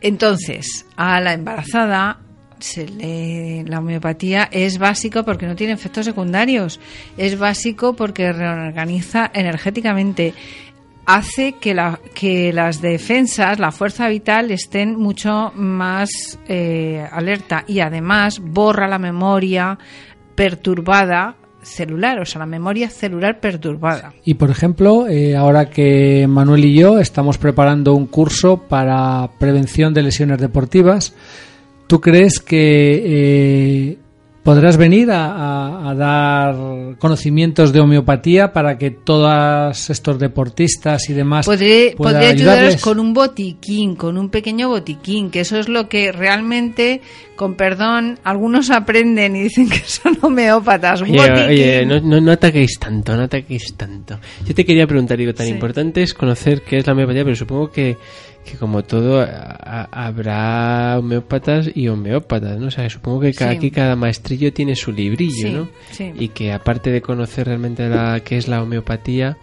[0.00, 2.18] Entonces, a la embarazada
[2.58, 6.78] se le, la homeopatía es básico porque no tiene efectos secundarios.
[7.16, 10.34] Es básico porque reorganiza energéticamente.
[11.06, 17.80] Hace que, la, que las defensas, la fuerza vital, estén mucho más eh, alerta y
[17.80, 19.78] además borra la memoria
[20.34, 24.12] perturbada celular, o sea, la memoria celular perturbada.
[24.24, 29.94] Y por ejemplo, eh, ahora que Manuel y yo estamos preparando un curso para prevención
[29.94, 31.14] de lesiones deportivas,
[31.86, 33.98] ¿tú crees que eh,
[34.44, 36.54] podrás venir a, a- a dar
[36.98, 42.82] conocimientos de homeopatía para que todos estos deportistas y demás Podré, pueda podré ayudaros ayudarles?
[42.82, 47.00] con un botiquín, con un pequeño botiquín, que eso es lo que realmente,
[47.36, 51.00] con perdón, algunos aprenden y dicen que son homeópatas.
[51.00, 51.48] Un Oye, botiquín.
[51.48, 54.18] oye, no, no, no ataquéis tanto, no ataquéis tanto.
[54.46, 55.52] Yo te quería preguntar, digo, tan Sí.
[55.52, 57.96] importante es conocer qué es la homeopatía, pero supongo que,
[58.44, 62.66] que como todo a- habrá homeópatas y homeópatas, ¿no?
[62.66, 63.56] O sea, supongo que ca- Sí.
[63.56, 65.68] aquí cada maestrillo tiene su librillo, Sí, ¿no?
[65.90, 66.12] sí.
[66.18, 69.36] Y que aparte de conocer realmente la, qué es la homeopatía,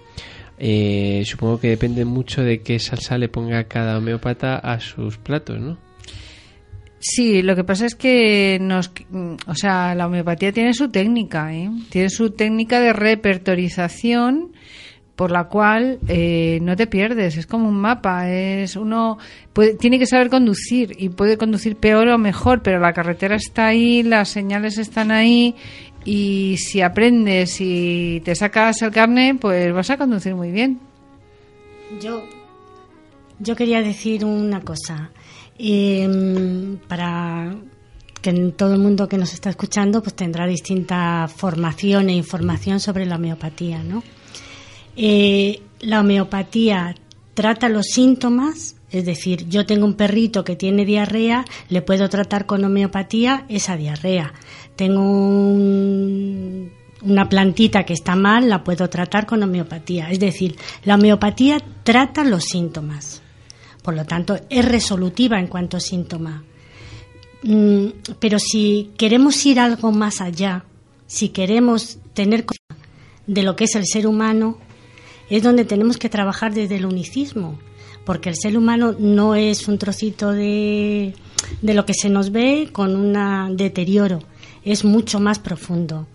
[0.60, 5.60] eh, supongo que depende mucho de qué salsa le ponga cada homeópata a sus platos,
[5.60, 5.78] ¿no?
[7.04, 8.92] Sí, lo que pasa es que nos,
[9.48, 11.68] o sea, la homeopatía tiene su técnica, ¿eh?
[11.90, 14.52] Tiene su técnica de repertorización
[15.22, 19.20] por la cual eh, no te pierdes, es como un mapa, es uno
[19.54, 23.68] puede, tiene que saber conducir y puede conducir peor o mejor, pero la carretera está
[23.68, 25.54] ahí, las señales están ahí
[26.06, 30.80] y si aprendes y te sacas el carne, pues vas a conducir muy bien.
[32.02, 32.24] Yo,
[33.38, 35.12] yo quería decir una cosa.
[35.60, 37.56] Eh, para
[38.24, 43.06] que todo el mundo que nos está escuchando pues tendrá distinta formación e información sobre
[43.06, 44.02] la homeopatía, ¿no?
[45.04, 46.94] Eh, la homeopatía
[47.34, 52.46] trata los síntomas, es decir, yo tengo un perrito que tiene diarrea, le puedo tratar
[52.46, 54.32] con homeopatía esa diarrea.
[54.76, 56.72] Tengo un
[57.02, 60.12] una plantita que está mal la puedo tratar con homeopatía.
[60.12, 63.24] Es decir, la homeopatía trata los síntomas.
[63.82, 66.44] Por lo tanto, es resolutiva en cuanto a síntoma.
[67.42, 67.88] Mm,
[68.20, 70.64] pero si queremos ir algo más allá,
[71.08, 72.46] si queremos tener
[73.26, 74.60] de lo que es el ser humano,
[75.32, 77.58] es donde tenemos que trabajar desde el unicismo,
[78.06, 81.16] porque el ser humano no es un trocito de,
[81.62, 84.20] de lo que se nos ve con un deterioro,
[84.64, 86.06] es mucho más profundo.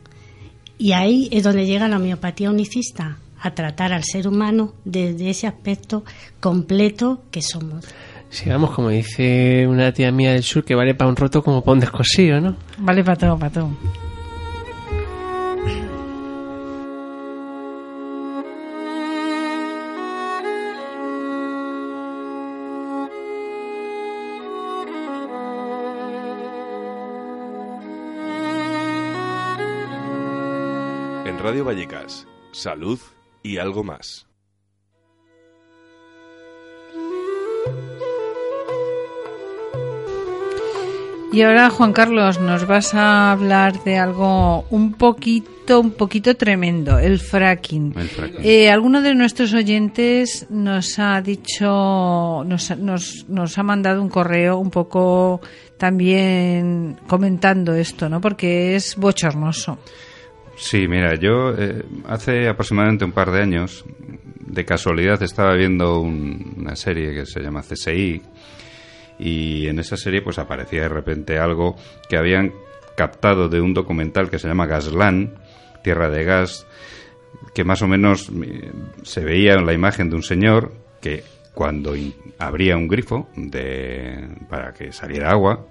[0.78, 5.46] Y ahí es donde llega la homeopatía unicista, a tratar al ser humano desde ese
[5.46, 6.04] aspecto
[6.40, 7.86] completo que somos.
[8.28, 11.62] Sí, vamos, como dice una tía mía del sur, que vale para un roto como
[11.62, 12.56] para un descosido, ¿no?
[12.78, 13.70] Vale para todo, para todo.
[31.56, 33.00] Radio Vallecas, salud
[33.42, 34.26] y algo más.
[41.32, 46.98] Y ahora, Juan Carlos, nos vas a hablar de algo un poquito, un poquito tremendo,
[46.98, 47.94] el fracking.
[47.96, 48.44] El fracking.
[48.44, 54.58] Eh, alguno de nuestros oyentes nos ha dicho, nos, nos, nos ha mandado un correo
[54.58, 55.40] un poco
[55.78, 58.20] también comentando esto, ¿no?
[58.20, 59.78] Porque es bochornoso.
[60.56, 63.84] Sí, mira, yo eh, hace aproximadamente un par de años,
[64.40, 68.22] de casualidad, estaba viendo un- una serie que se llama CSI
[69.18, 71.76] y en esa serie pues aparecía de repente algo
[72.08, 72.52] que habían
[72.96, 75.34] captado de un documental que se llama Gasland,
[75.82, 76.66] Tierra de Gas,
[77.54, 78.70] que más o menos eh,
[79.02, 81.22] se veía en la imagen de un señor que
[81.54, 81.94] cuando
[82.38, 85.66] abría un grifo de, para que saliera agua,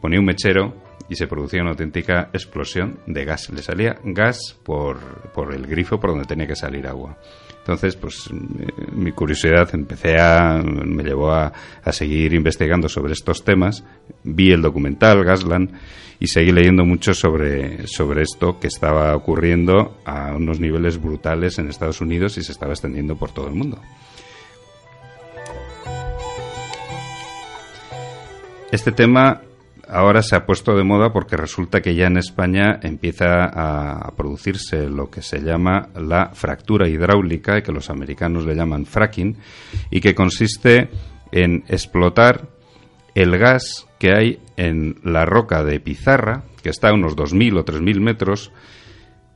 [0.00, 0.74] ponía un mechero
[1.08, 3.50] y se producía una auténtica explosión de gas.
[3.50, 4.98] Le salía gas por,
[5.32, 7.18] por el grifo por donde tenía que salir agua.
[7.58, 11.52] Entonces, pues eh, mi curiosidad empecé a, me llevó a,
[11.82, 13.84] a seguir investigando sobre estos temas.
[14.22, 15.72] Vi el documental Gasland
[16.20, 21.68] y seguí leyendo mucho sobre, sobre esto que estaba ocurriendo a unos niveles brutales en
[21.68, 23.80] Estados Unidos y se estaba extendiendo por todo el mundo.
[28.70, 29.40] Este tema
[29.94, 34.88] ahora se ha puesto de moda porque resulta que ya en España empieza a, producirse
[34.90, 39.36] lo que se llama la fractura hidráulica que los americanos le llaman fracking
[39.90, 40.90] y que consiste
[41.30, 42.48] en explotar
[43.14, 47.64] el gas que hay en la roca de pizarra, que está a unos 2.000 o
[47.64, 48.52] 3.000 metros,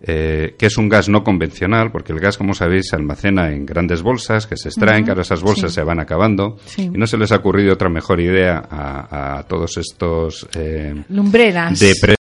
[0.00, 3.66] eh, que es un gas no convencional, porque el gas, como sabéis, se almacena en
[3.66, 5.76] grandes bolsas que se extraen, Ujú, que ahora esas bolsas sí.
[5.76, 6.82] se van acabando, Sí.
[6.92, 11.78] y no se les ha ocurrido otra mejor idea a, a todos estos eh, Lumbreras.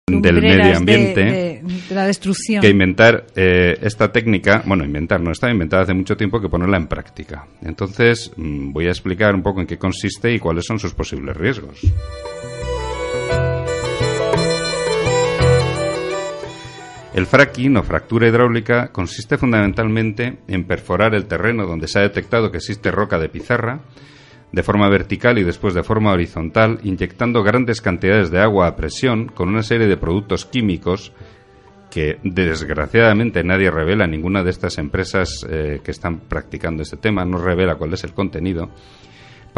[0.09, 2.61] Del medio ambiente De, de la destrucción.
[2.61, 6.77] que inventar eh, esta técnica, bueno, inventar, no estaba inventada hace mucho tiempo que ponerla
[6.77, 7.45] en práctica.
[7.61, 11.35] Entonces, mm, voy a explicar un poco en qué consiste y cuáles son sus posibles
[11.35, 11.81] riesgos.
[17.17, 22.51] El fracking o fractura hidráulica consiste fundamentalmente en perforar el terreno donde se ha detectado
[22.51, 23.79] que existe roca de pizarra
[24.51, 29.29] de forma vertical y después de forma horizontal, inyectando grandes cantidades de agua a presión
[29.29, 31.11] con una serie de productos químicos
[31.89, 37.39] que desgraciadamente nadie revela, ninguna de estas empresas eh, que están practicando este tema no
[37.39, 38.69] revela cuál es el contenido,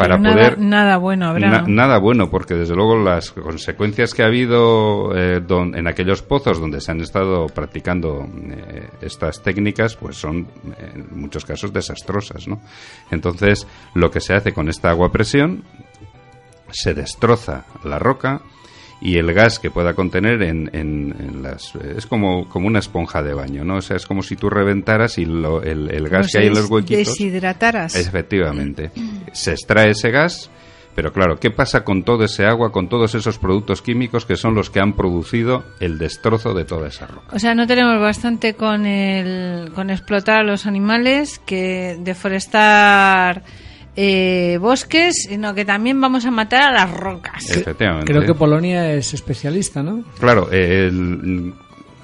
[0.02, 1.50] para Pero poder nada bueno habrá.
[1.50, 6.22] Na- nada bueno, porque desde luego las consecuencias que ha habido eh, don- en aquellos
[6.22, 10.46] pozos donde se han estado practicando eh, estas técnicas, pues son
[10.78, 12.60] en muchos casos desastrosas, ¿no?
[13.10, 15.62] Entonces, lo que se hace con esta agua a presión,
[16.70, 18.40] se destroza la roca
[19.02, 23.22] y el gas que pueda contener en, en- en las es como, como una esponja
[23.22, 23.76] de baño, ¿no?
[23.76, 26.38] O sea, es como si tú reventaras y lo- el, el Como gas si que
[26.40, 27.94] hay en los huequitos Deshidrataras.
[27.96, 28.90] Efectivamente.
[29.32, 30.50] Se extrae ese gas,
[30.94, 34.54] pero claro, ¿qué pasa con todo ese agua, con todos esos productos químicos que son
[34.54, 37.28] los que han producido el destrozo de toda esa roca?
[37.32, 43.44] O sea, no tenemos bastante con el, con explotar a los animales que deforestar
[44.02, 47.50] eh, bosques, sino que también vamos a matar a las rocas.
[47.50, 48.06] Efectivamente.
[48.10, 50.04] Creo que Polonia es especialista, ¿no?
[50.18, 51.52] Claro, eh, el-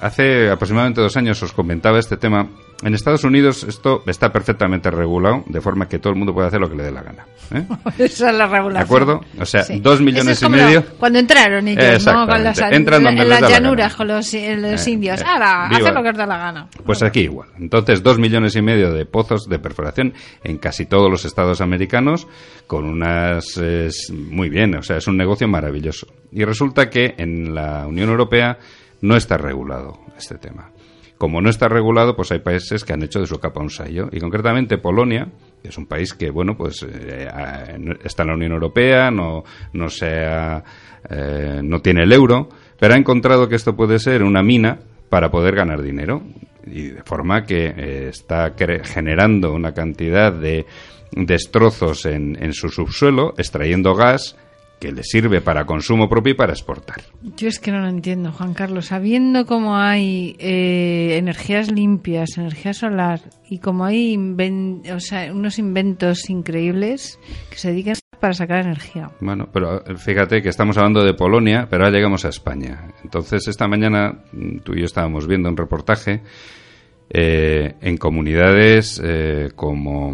[0.01, 2.47] hace aproximadamente dos años os comentaba este tema.
[2.83, 6.61] En Estados Unidos esto está perfectamente regulado, de forma que todo el mundo puede hacer
[6.61, 7.25] lo que le dé la gana.
[7.55, 7.65] ¿eh?
[7.99, 8.75] Esa es la regulación.
[8.75, 9.21] ¿De acuerdo?
[9.41, 9.81] O sea, Sí.
[9.81, 10.85] dos millones es y medio.
[10.99, 12.27] Cuando entraron ellos, ¿no?
[12.27, 12.77] Con las, Exactamente.
[12.77, 15.21] Entran donde en les las la llanuras con los, eh, los Eh, indios.
[15.23, 15.67] eh, viva.
[15.69, 16.69] Haced lo que os da la gana.
[16.85, 17.49] Pues aquí igual.
[17.59, 20.13] Entonces, dos millones y medio de pozos de perforación
[20.45, 22.27] en casi todos los estados americanos,
[22.67, 23.57] con unas...
[23.57, 26.07] es muy bien, o sea, es un negocio maravilloso.
[26.31, 28.59] Y resulta que en la Unión Europea
[29.01, 30.71] no está regulado este tema.
[31.19, 34.09] Como no está regulado, pues hay países que han hecho de su capa un sallo.
[34.13, 35.29] Y concretamente Polonia,
[35.63, 37.29] que es un país que, bueno, pues eh,
[38.05, 39.43] está en la Unión Europea, no,
[39.73, 40.63] no, sea,
[41.09, 45.31] eh, no tiene el euro, pero ha encontrado que esto puede ser una mina para
[45.31, 46.23] poder ganar dinero.
[46.67, 48.55] Y de forma que eh, está
[48.85, 50.67] generando una cantidad de
[51.13, 54.37] destrozos en, en su subsuelo, extrayendo gas
[54.79, 57.01] que le sirve para consumo propio y para exportar.
[57.37, 58.87] Yo es que no lo entiendo, Juan Carlos.
[58.87, 64.17] Sabiendo cómo hay eh, energías limpias, energía solar y como hay
[64.93, 67.19] o sea, unos inventos increíbles
[67.51, 69.11] que se dedican para sacar energía.
[69.21, 72.89] Bueno, pero eh, fíjate que estamos hablando de Polonia, pero ahora llegamos a España.
[73.03, 76.23] Entonces, esta mañana mm, tú y yo estábamos viendo un reportaje
[77.09, 79.01] eh, en comunidades
[79.55, 80.13] como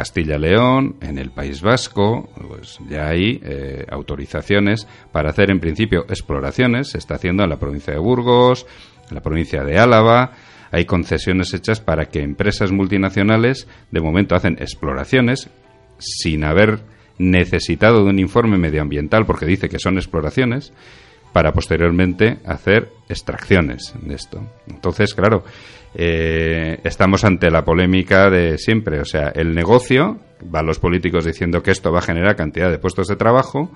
[0.00, 6.88] Castilla-León, en el País Vasco, pues ya hay eh, autorizaciones para hacer en principio exploraciones.
[6.88, 8.66] Se está haciendo en la provincia de Burgos,
[9.10, 10.32] en la provincia de Álava.
[10.70, 15.50] Hay concesiones hechas para que empresas multinacionales de momento hacen exploraciones
[15.98, 16.80] sin haber
[17.18, 20.72] necesitado de un informe medioambiental porque dice que son exploraciones
[21.34, 24.40] para posteriormente hacer extracciones de esto.
[24.66, 25.44] Entonces, claro,
[25.94, 29.00] eh, estamos ante la polémica de siempre.
[29.00, 32.78] O sea, el negocio, van los políticos diciendo que esto va a generar cantidad de
[32.78, 33.70] puestos de trabajo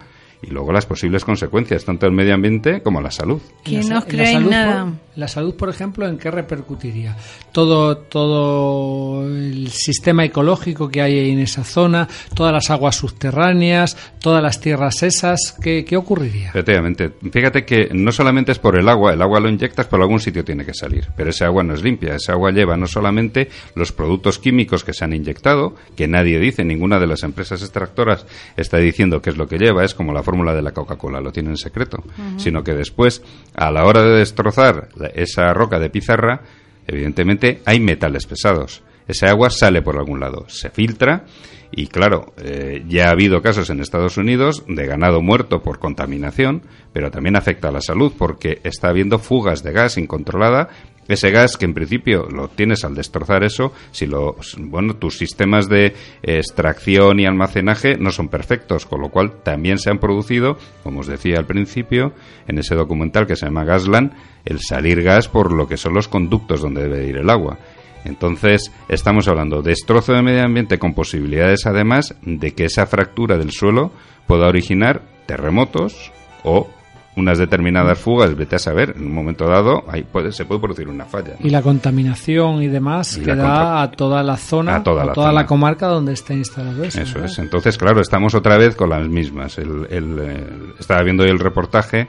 [0.47, 3.41] y luego las posibles consecuencias, tanto el medio ambiente como la salud.
[3.63, 4.93] Que no cree nada.
[5.17, 7.17] la salud, por ejemplo, ¿en qué repercutiría?
[7.53, 14.43] Todo, todo el sistema ecológico que hay en esa zona, todas las aguas subterráneas, todas
[14.43, 16.49] las tierras esas, ¿qué, qué ocurriría?
[16.49, 17.13] Efectivamente.
[17.33, 20.45] Fíjate que no solamente es por el agua, el agua lo inyectas, por algún sitio
[20.45, 21.09] tiene que salir.
[21.17, 24.93] Pero ese agua no es limpia, ese agua lleva no solamente los productos químicos que
[24.93, 28.27] se han inyectado, que nadie dice, ninguna de las empresas extractoras
[28.57, 31.31] está diciendo qué es lo que lleva, es como la fórmula de la Coca-Cola, lo
[31.31, 32.03] tiene en secreto,
[32.39, 33.23] sino que después,
[33.55, 36.43] a la hora de destrozar esa roca de pizarra,
[36.89, 38.83] evidentemente hay metales pesados.
[39.07, 41.25] Ese agua sale por algún lado, se filtra
[41.71, 46.63] y claro, eh, ya ha habido casos en Estados Unidos de ganado muerto por contaminación,
[46.93, 50.69] pero también afecta a la salud porque está habiendo fugas de gas incontrolada
[51.09, 55.69] ese gas que en principio lo tienes al destrozar eso, si los bueno, tus sistemas
[55.69, 61.01] de extracción y almacenaje no son perfectos, con lo cual también se han producido, como
[61.01, 62.13] os decía al principio,
[62.49, 64.13] en ese documental que se llama Gasland,
[64.45, 67.59] el salir gas por lo que son los conductos donde debe ir el agua.
[68.05, 73.39] Entonces, estamos hablando de destrozo de medio ambiente con posibilidades además de que esa fractura
[73.39, 73.93] del suelo
[74.27, 76.13] pueda originar terremotos
[76.45, 76.69] o
[77.17, 80.89] unas determinadas fugas, vete a saber, en un momento dado ahí puede, se puede producir
[80.89, 81.35] una falla.
[81.41, 85.87] Y la contaminación y demás que da a toda la zona, a toda, la, comarca
[85.87, 87.01] donde está instalado eso.
[87.01, 87.39] Eso es.
[87.39, 89.59] Entonces, claro, estamos otra vez con las mismas.
[89.59, 92.09] El, el, estaba viendo hoy el reportaje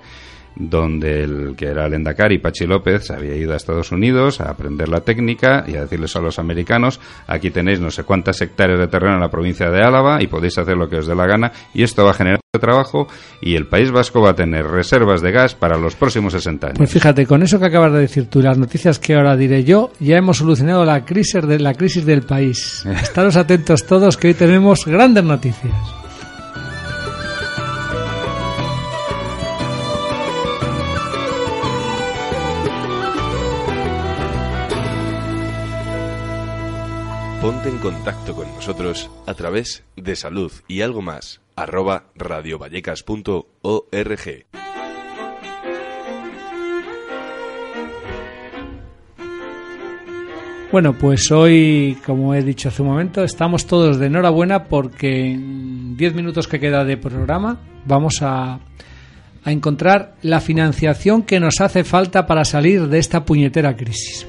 [0.55, 4.89] donde el que era el Endacari, Pachi López, había ido a Estados Unidos a aprender
[4.89, 8.87] la técnica y a decirles a los americanos, aquí tenéis no sé cuántas hectáreas de
[8.87, 11.51] terreno en la provincia de Álava y podéis hacer lo que os dé la gana
[11.73, 13.07] y esto va a generar trabajo
[13.41, 16.77] y el País Vasco va a tener reservas de gas para los próximos 60 años.
[16.77, 19.63] Pues fíjate, con eso que acabas de decir tú y las noticias que ahora diré
[19.63, 22.85] yo, ya hemos solucionado la crisis, de, la crisis del país.
[23.01, 26.04] Estaros atentos todos que hoy tenemos grandes noticias.
[37.45, 44.45] Ponte en contacto con nosotros a través de salud y algo más arroba radiovallecas.org.
[50.71, 55.95] Bueno, pues hoy, como he dicho hace un momento, estamos todos de enhorabuena porque en
[55.97, 58.59] 10 minutos que queda de programa vamos a,
[59.43, 64.25] a encontrar la financiación que nos hace falta para salir de esta puñetera crisis.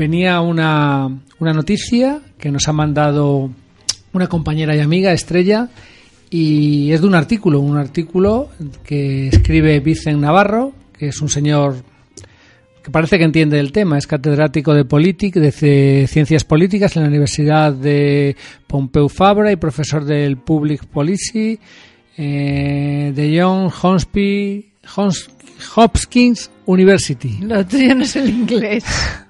[0.00, 3.50] Venía una, una noticia que nos ha mandado
[4.14, 5.68] una compañera y amiga, Estrella,
[6.30, 8.48] y es de un artículo, un artículo
[8.82, 11.84] que escribe Vicen Navarro, que es un señor
[12.82, 17.74] que parece que entiende el tema, es catedrático de, de Ciencias Políticas en la Universidad
[17.74, 18.36] de
[18.66, 21.58] Pompeu Fabra y profesor del Public Policy
[22.16, 23.70] eh, de John
[25.76, 27.38] Hopkins University.
[27.42, 28.84] Lo tuyo no es el inglés.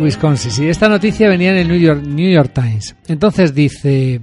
[0.00, 0.50] Wisconsin.
[0.50, 2.96] Sí, esta noticia venía en el New York, Times.
[3.08, 4.20] Entonces dice,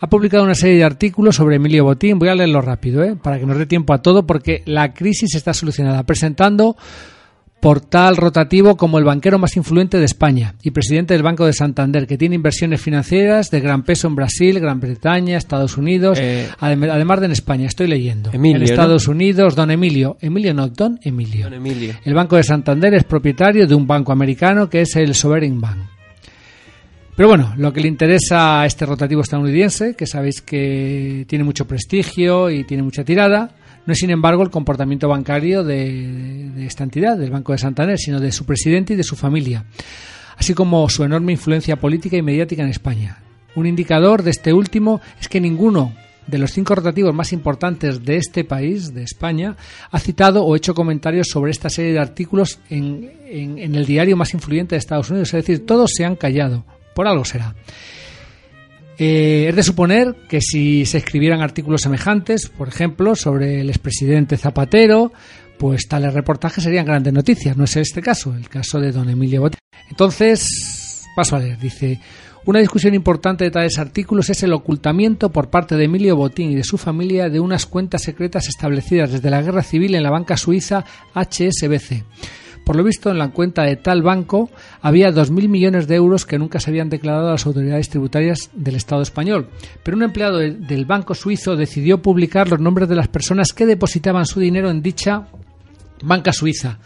[0.00, 2.18] ha publicado una serie de artículos sobre Emilio Botín.
[2.18, 3.16] Voy a leerlo rápido, ¿eh?
[3.16, 6.04] para que nos dé tiempo a todo, porque la crisis está solucionada.
[6.04, 6.76] Presentando
[7.62, 12.08] portal rotativo como el banquero más influente de España y presidente del Banco de Santander,
[12.08, 16.90] que tiene inversiones financieras de gran peso en Brasil, Gran Bretaña, Estados Unidos, Eh, adem-
[16.90, 17.68] además de en España.
[17.68, 18.30] Estoy leyendo.
[18.32, 18.68] Emilio, en ¿no?
[18.68, 20.16] Estados Unidos, don Emilio.
[20.20, 21.44] Emilio no, don Emilio.
[21.44, 21.94] Don Emilio.
[22.04, 25.78] El Banco de Santander es propietario de un banco americano que es el Sovereign Bank.
[27.14, 31.64] Pero bueno, lo que le interesa a este rotativo estadounidense, que sabéis que tiene mucho
[31.64, 33.50] prestigio y tiene mucha tirada,
[33.86, 38.20] no es sin embargo el comportamiento bancario de, esta entidad, del Banco de Santander, sino
[38.20, 39.64] de su presidente y de su familia,
[40.36, 43.18] así como su enorme influencia política y mediática en España.
[43.54, 45.92] Un indicador de este último es que ninguno
[46.26, 49.56] de los cinco rotativos más importantes de este país, de España,
[49.90, 54.16] ha citado o hecho comentarios sobre esta serie de artículos en, en- en el diario
[54.16, 55.34] más influyente de Estados Unidos.
[55.34, 56.64] Es decir, todos se han callado.
[56.94, 57.54] Por algo será.
[59.04, 64.36] Eh, es de suponer que si se escribieran artículos semejantes, por ejemplo, sobre el expresidente
[64.36, 65.12] Zapatero,
[65.58, 67.56] pues tales reportajes serían grandes noticias.
[67.56, 69.58] No es este caso, el caso de don Emilio Botín.
[69.90, 71.58] Entonces, paso a leer.
[71.58, 71.98] Dice,
[72.44, 76.54] una discusión importante de tales artículos es el ocultamiento por parte de Emilio Botín y
[76.54, 80.36] de su familia de unas cuentas secretas establecidas desde la guerra civil en la banca
[80.36, 82.04] suiza HSBC.
[82.64, 84.48] Por lo visto, en la cuenta de tal banco
[84.80, 88.76] había 2.000 millones de euros que nunca se habían declarado a las autoridades tributarias del
[88.76, 89.48] Estado español.
[89.82, 93.66] Pero un empleado de- del banco suizo decidió publicar los nombres de las personas que
[93.66, 95.26] depositaban su dinero en dicha
[96.04, 96.78] banca suiza,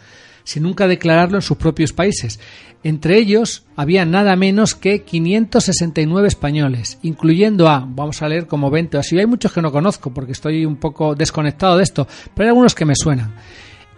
[0.43, 2.39] sin nunca declararlo en sus propios países.
[2.83, 8.97] Entre ellos había nada menos que 569 españoles, incluyendo a, vamos a leer como 20
[8.97, 9.17] o así.
[9.19, 12.75] Hay muchos que no conozco porque estoy un poco desconectado de esto, pero hay algunos
[12.75, 13.33] que me suenan.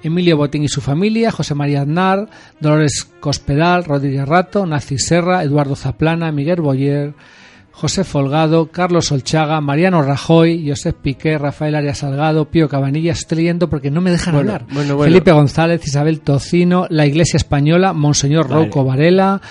[0.04, 2.30] Emilio Botín y su familia, José María Aznar,
[2.60, 7.14] Dolores Cospedal, Rodríguez Rato, Nazi Serra, Eduardo Zaplana, Miguel Boyer,
[7.72, 13.20] José Folgado, Carlos Solchaga, Mariano Rajoy, Josep Piqué, Rafael Arias Salgado, Pío Cabanillas.
[13.20, 14.68] Estoy leyendo porque no me dejan Bueno, hablar.
[14.74, 15.12] bueno, bueno.
[15.12, 18.66] Felipe González, Isabel Tocino, la Iglesia Española, Monseñor Vale.
[18.66, 19.41] Rouco Varela,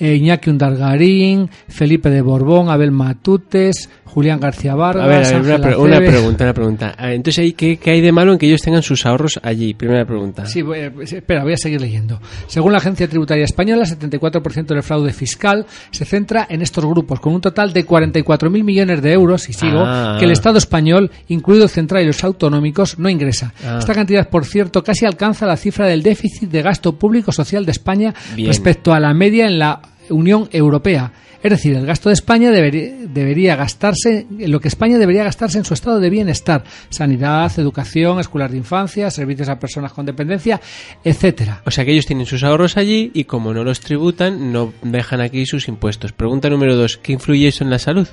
[0.00, 5.98] Iñaki Undargarín, Felipe de Borbón, Abel Matutes, Julián García Vargas, A ver, a ver, una,
[5.98, 6.94] pre- pregunta, una pregunta.
[6.96, 9.74] Ah, Entonces, ¿ahí ¿qué, ¿qué hay de malo en que ellos tengan sus ahorros allí?
[9.74, 10.46] Primera pregunta.
[10.46, 12.20] Sí, voy a- espera, voy a seguir leyendo.
[12.46, 17.20] Según la Agencia Tributaria Española, el 74% del fraude fiscal se centra en estos grupos,
[17.20, 20.16] con un total de 44.000 millones de euros, y sigo, Ah.
[20.18, 23.52] que el Estado español, incluido el central y los autonómicos, no ingresa.
[23.64, 23.76] Ah.
[23.78, 27.72] Esta cantidad, por cierto, casi alcanza la cifra del déficit de gasto público social de
[27.72, 28.48] España Bien.
[28.48, 29.80] respecto a la media en la
[30.10, 31.12] Unión Europea.
[31.40, 35.64] Es decir, el gasto de España debería, debería gastarse, lo que España debería gastarse en
[35.64, 40.60] su estado de bienestar, sanidad, educación, escuelas de infancia, servicios a personas con dependencia,
[41.04, 41.62] etcétera.
[41.64, 45.20] O sea que ellos tienen sus ahorros allí y como no los tributan, no dejan
[45.20, 46.12] aquí sus impuestos.
[46.12, 48.08] Pregunta número dos, ¿qué influye eso en la salud?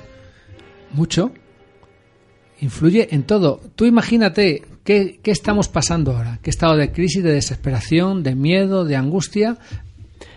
[0.92, 1.32] Mucho.
[2.60, 3.60] Influye en todo.
[3.74, 8.84] Tú imagínate qué, qué estamos pasando ahora, qué estado de crisis, de desesperación, de miedo,
[8.84, 9.58] de angustia.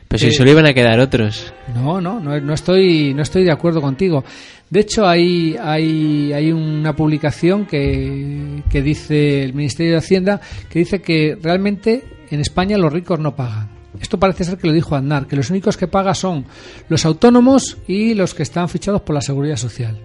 [0.09, 1.53] Pero si Eh, solo iban a quedar otros.
[1.73, 4.25] No, no, no, no estoy, no estoy de acuerdo contigo.
[4.69, 10.79] De hecho, hay, hay, hay una publicación que, que dice el Ministerio de Hacienda que
[10.79, 13.69] dice que realmente en España los ricos no pagan.
[14.01, 16.45] Esto parece ser que lo dijo Aznar, que los únicos que pagan son
[16.87, 19.95] los autónomos y los que están fichados por la Seguridad Social.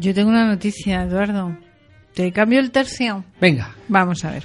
[0.00, 1.56] Yo tengo una noticia, Eduardo.
[2.18, 3.22] ¿Te cambio el tercio?
[3.40, 4.42] Venga, Vamos a ver.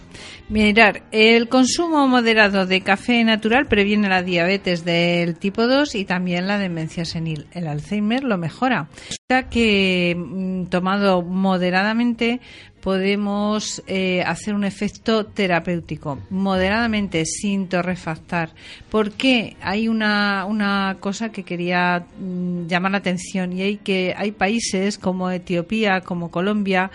[0.47, 6.47] Mirar, el consumo moderado de café natural previene la diabetes del tipo 2 y también
[6.47, 7.47] la demencia senil.
[7.51, 8.87] El Alzheimer lo mejora.
[9.09, 12.39] Resulta que mm, tomado moderadamente
[12.81, 18.51] podemos eh, hacer un efecto terapéutico, moderadamente, sin torrefactar.
[18.89, 19.55] ¿Por qué?
[19.61, 24.97] Hay una, una cosa que quería mm, llamar la atención y hay que hay países
[24.97, 26.91] como Etiopía, como Colombia,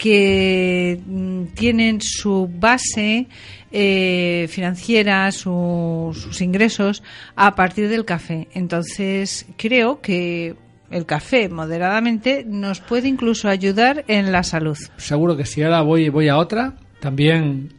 [0.00, 3.26] que mm, tienen su base
[3.70, 7.02] eh, financiera, su- sus ingresos
[7.36, 8.48] a partir del café.
[8.54, 10.54] Entonces, creo que
[10.90, 14.78] el café moderadamente nos puede incluso ayudar en la salud.
[14.96, 17.74] seguro que si ahora voy, voy a otra, también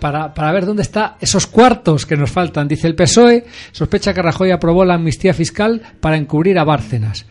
[0.00, 2.66] para, para ver dónde está esos cuartos que nos faltan.
[2.66, 7.24] Dice el PSOE, sospecha que Rajoy aprobó la amnistía fiscal para encubrir a Bárcenas.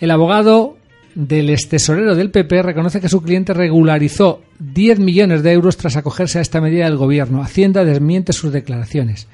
[0.00, 0.78] El abogado
[1.14, 6.38] del extesorero del PP reconoce que su cliente regularizó 10 millones de euros tras acogerse
[6.38, 7.42] a esta medida del gobierno.
[7.42, 9.28] Hacienda desmiente sus declaraciones.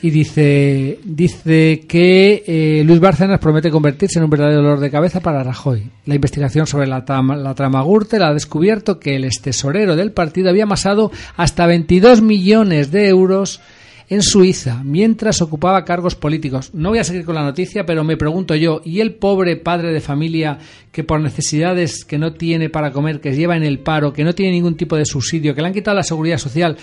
[0.00, 5.18] Y dice, dice que eh, Luis Bárcenas promete convertirse en un verdadero dolor de cabeza
[5.18, 5.90] para Rajoy.
[6.06, 10.62] La investigación sobre la trama, la trama ha descubierto que el extesorero del partido había
[10.62, 13.60] amasado hasta 22 millones de euros
[14.08, 16.70] en Suiza mientras ocupaba cargos políticos.
[16.72, 19.92] No voy a seguir con la noticia, pero me pregunto yo, ¿y el pobre padre
[19.92, 20.58] de familia
[20.92, 24.34] que por necesidades que no tiene para comer, que lleva en el paro, que no
[24.34, 26.76] tiene ningún tipo de subsidio, que le han quitado la seguridad social,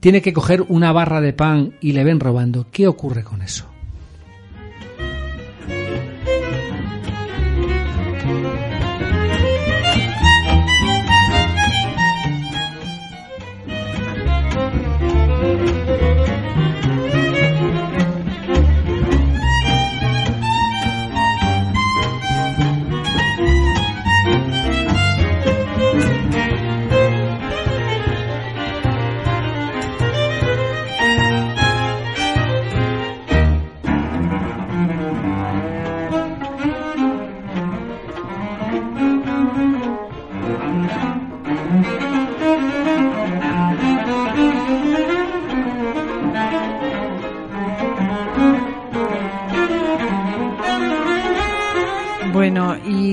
[0.00, 2.66] tiene que coger una barra de pan y le ven robando?
[2.70, 3.69] ¿Qué ocurre con eso?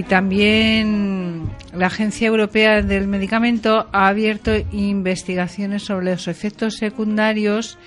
[0.08, 7.78] También la Agencia Europea del Medicamento ha abierto investigaciones sobre los efectos secundarios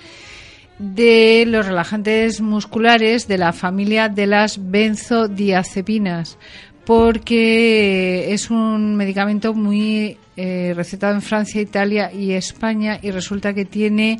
[0.77, 6.37] de los relajantes musculares de la familia de las benzodiazepinas,
[6.85, 13.65] porque es un medicamento muy eh, recetado en Francia, Italia y España y resulta que
[13.65, 14.19] tiene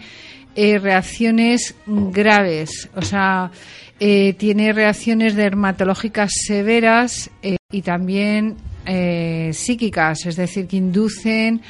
[0.55, 3.51] eh, reacciones graves, o sea,
[3.99, 7.29] eh, tiene reacciones dermatológicas severas
[7.71, 8.55] y también
[8.85, 11.61] eh, psíquicas, es decir, que inducen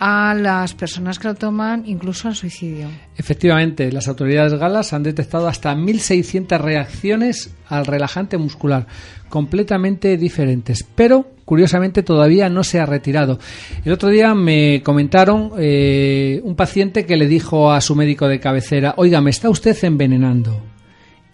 [0.00, 2.88] a las personas que lo toman incluso al suicidio.
[3.16, 8.86] Efectivamente, las autoridades galas han detectado hasta 1.600 reacciones al relajante muscular,
[9.28, 13.38] completamente diferentes, pero curiosamente todavía no se ha retirado.
[13.84, 18.40] El otro día me comentaron eh, un paciente que le dijo a su médico de
[18.40, 20.62] cabecera, oiga, me está usted envenenando.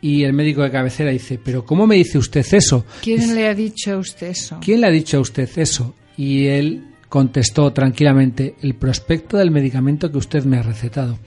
[0.06, 2.86] Y el médico de cabecera dice, pero ¿cómo me dice usted eso?
[3.02, 4.58] ¿Quién le ha dicho a usted eso?
[4.60, 5.96] ¿Quién le ha dicho a usted eso?
[6.16, 11.18] Y él contestó tranquilamente, el prospecto del medicamento que usted me ha recetado.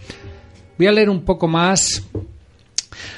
[0.77, 2.05] Voy a leer un poco más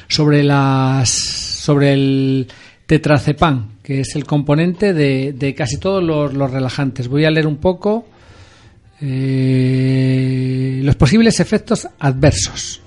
[0.08, 2.48] sobre las sobre el
[2.88, 7.08] tetracepan, que es el componente de, de casi todos los, los, relajantes.
[7.08, 8.08] Voy a leer un poco
[9.00, 12.82] eh, los posibles efectos adversos.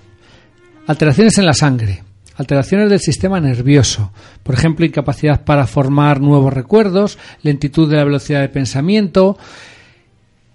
[0.88, 2.02] Alteraciones en la sangre,
[2.36, 4.12] alteraciones del sistema nervioso,
[4.42, 9.38] por ejemplo, incapacidad para formar nuevos recuerdos, lentitud de la velocidad de pensamiento,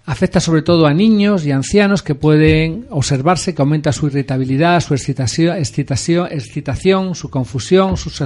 [0.06, 4.94] afecta sobre todo a niños y ancianos que pueden observarse que aumenta su irritabilidad, su
[4.94, 8.20] excitación, excitación, excitación su confusión, sus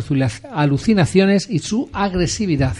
[0.51, 2.77] alucinaciones y su agresividad.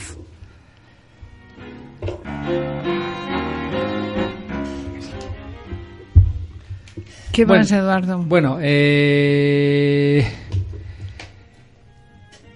[7.35, 8.19] ¿Qué bueno, más, Eduardo?
[8.19, 10.25] Bueno, eh,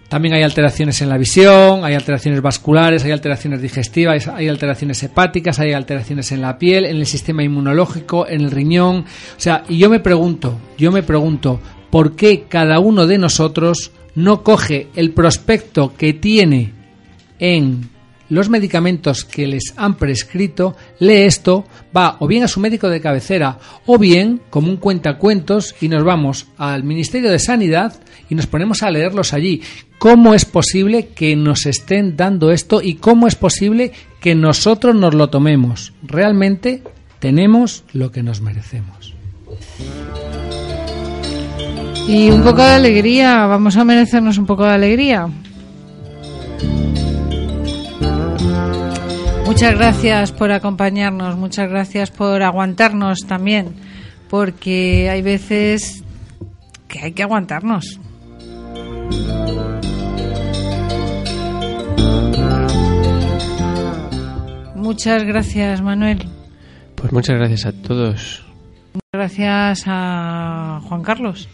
[0.08, 5.58] también hay alteraciones en la visión, hay alteraciones vasculares, hay alteraciones digestivas, hay alteraciones hepáticas,
[5.60, 9.00] hay alteraciones en la piel, en el sistema inmunológico, en el riñón.
[9.00, 13.92] O sea, y yo me pregunto, yo me pregunto, ¿por qué cada uno de nosotros
[14.14, 16.72] no coge el prospecto que tiene
[17.38, 17.90] en
[18.30, 21.64] los medicamentos que les han prescrito, lee esto,
[21.96, 26.04] va o bien a su médico de cabecera o bien como un cuentacuentos y nos
[26.04, 27.94] vamos al Ministerio de Sanidad
[28.28, 29.62] y nos ponemos a leerlos allí.
[29.98, 35.14] ¿Cómo es posible que nos estén dando esto y cómo es posible que nosotros nos
[35.14, 35.92] lo tomemos?
[36.02, 36.82] Realmente
[37.18, 39.14] tenemos lo que nos merecemos.
[42.06, 45.28] Y un poco de alegría, vamos a merecernos un poco de alegría.
[49.44, 53.74] Muchas gracias por acompañarnos, muchas gracias por aguantarnos también,
[54.30, 56.04] porque hay veces
[56.86, 57.98] que hay que aguantarnos.
[64.74, 66.26] Muchas gracias, Manuel.
[66.96, 68.44] Pues muchas gracias a todos.
[69.12, 71.48] Gracias a Juan Carlos.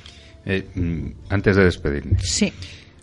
[0.47, 0.67] Eh,
[1.29, 2.19] antes de despedirme.
[2.21, 2.53] Sí.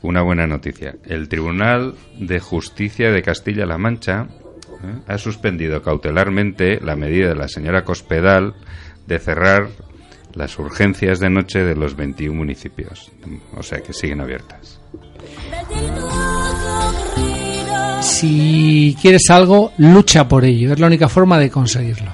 [0.02, 0.96] Una buena noticia.
[1.06, 4.28] El Tribunal de Justicia de Castilla-La Mancha
[4.84, 5.02] ¿eh?
[5.06, 8.56] ha suspendido cautelarmente la medida de la señora Cospedal
[9.06, 9.68] de cerrar
[10.36, 13.12] las urgencias de noche de los 21 municipios.
[13.56, 14.80] O sea que siguen abiertas.
[18.02, 20.74] Si quieres algo, lucha por ello.
[20.74, 22.12] Es la única forma de conseguirlo.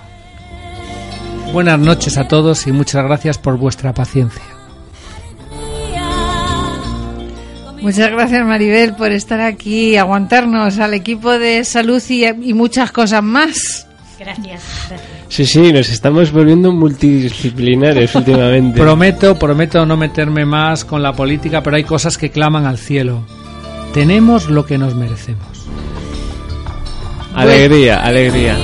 [1.53, 4.43] Buenas noches a todos y muchas gracias por vuestra paciencia.
[7.82, 13.24] Muchas gracias Maribel por estar aquí, aguantarnos al equipo de salud y, y muchas cosas
[13.24, 13.88] más.
[14.20, 15.16] Gracias, gracias.
[15.30, 18.80] Sí, sí, nos estamos volviendo multidisciplinares últimamente.
[18.80, 23.24] Prometo, prometo no meterme más con la política, pero hay cosas que claman al cielo.
[23.94, 25.68] Tenemos lo que nos merecemos.
[27.36, 28.58] Alegría, alegría.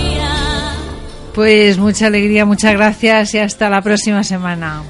[1.35, 4.81] Pues mucha alegría, muchas gracias y hasta la próxima semana.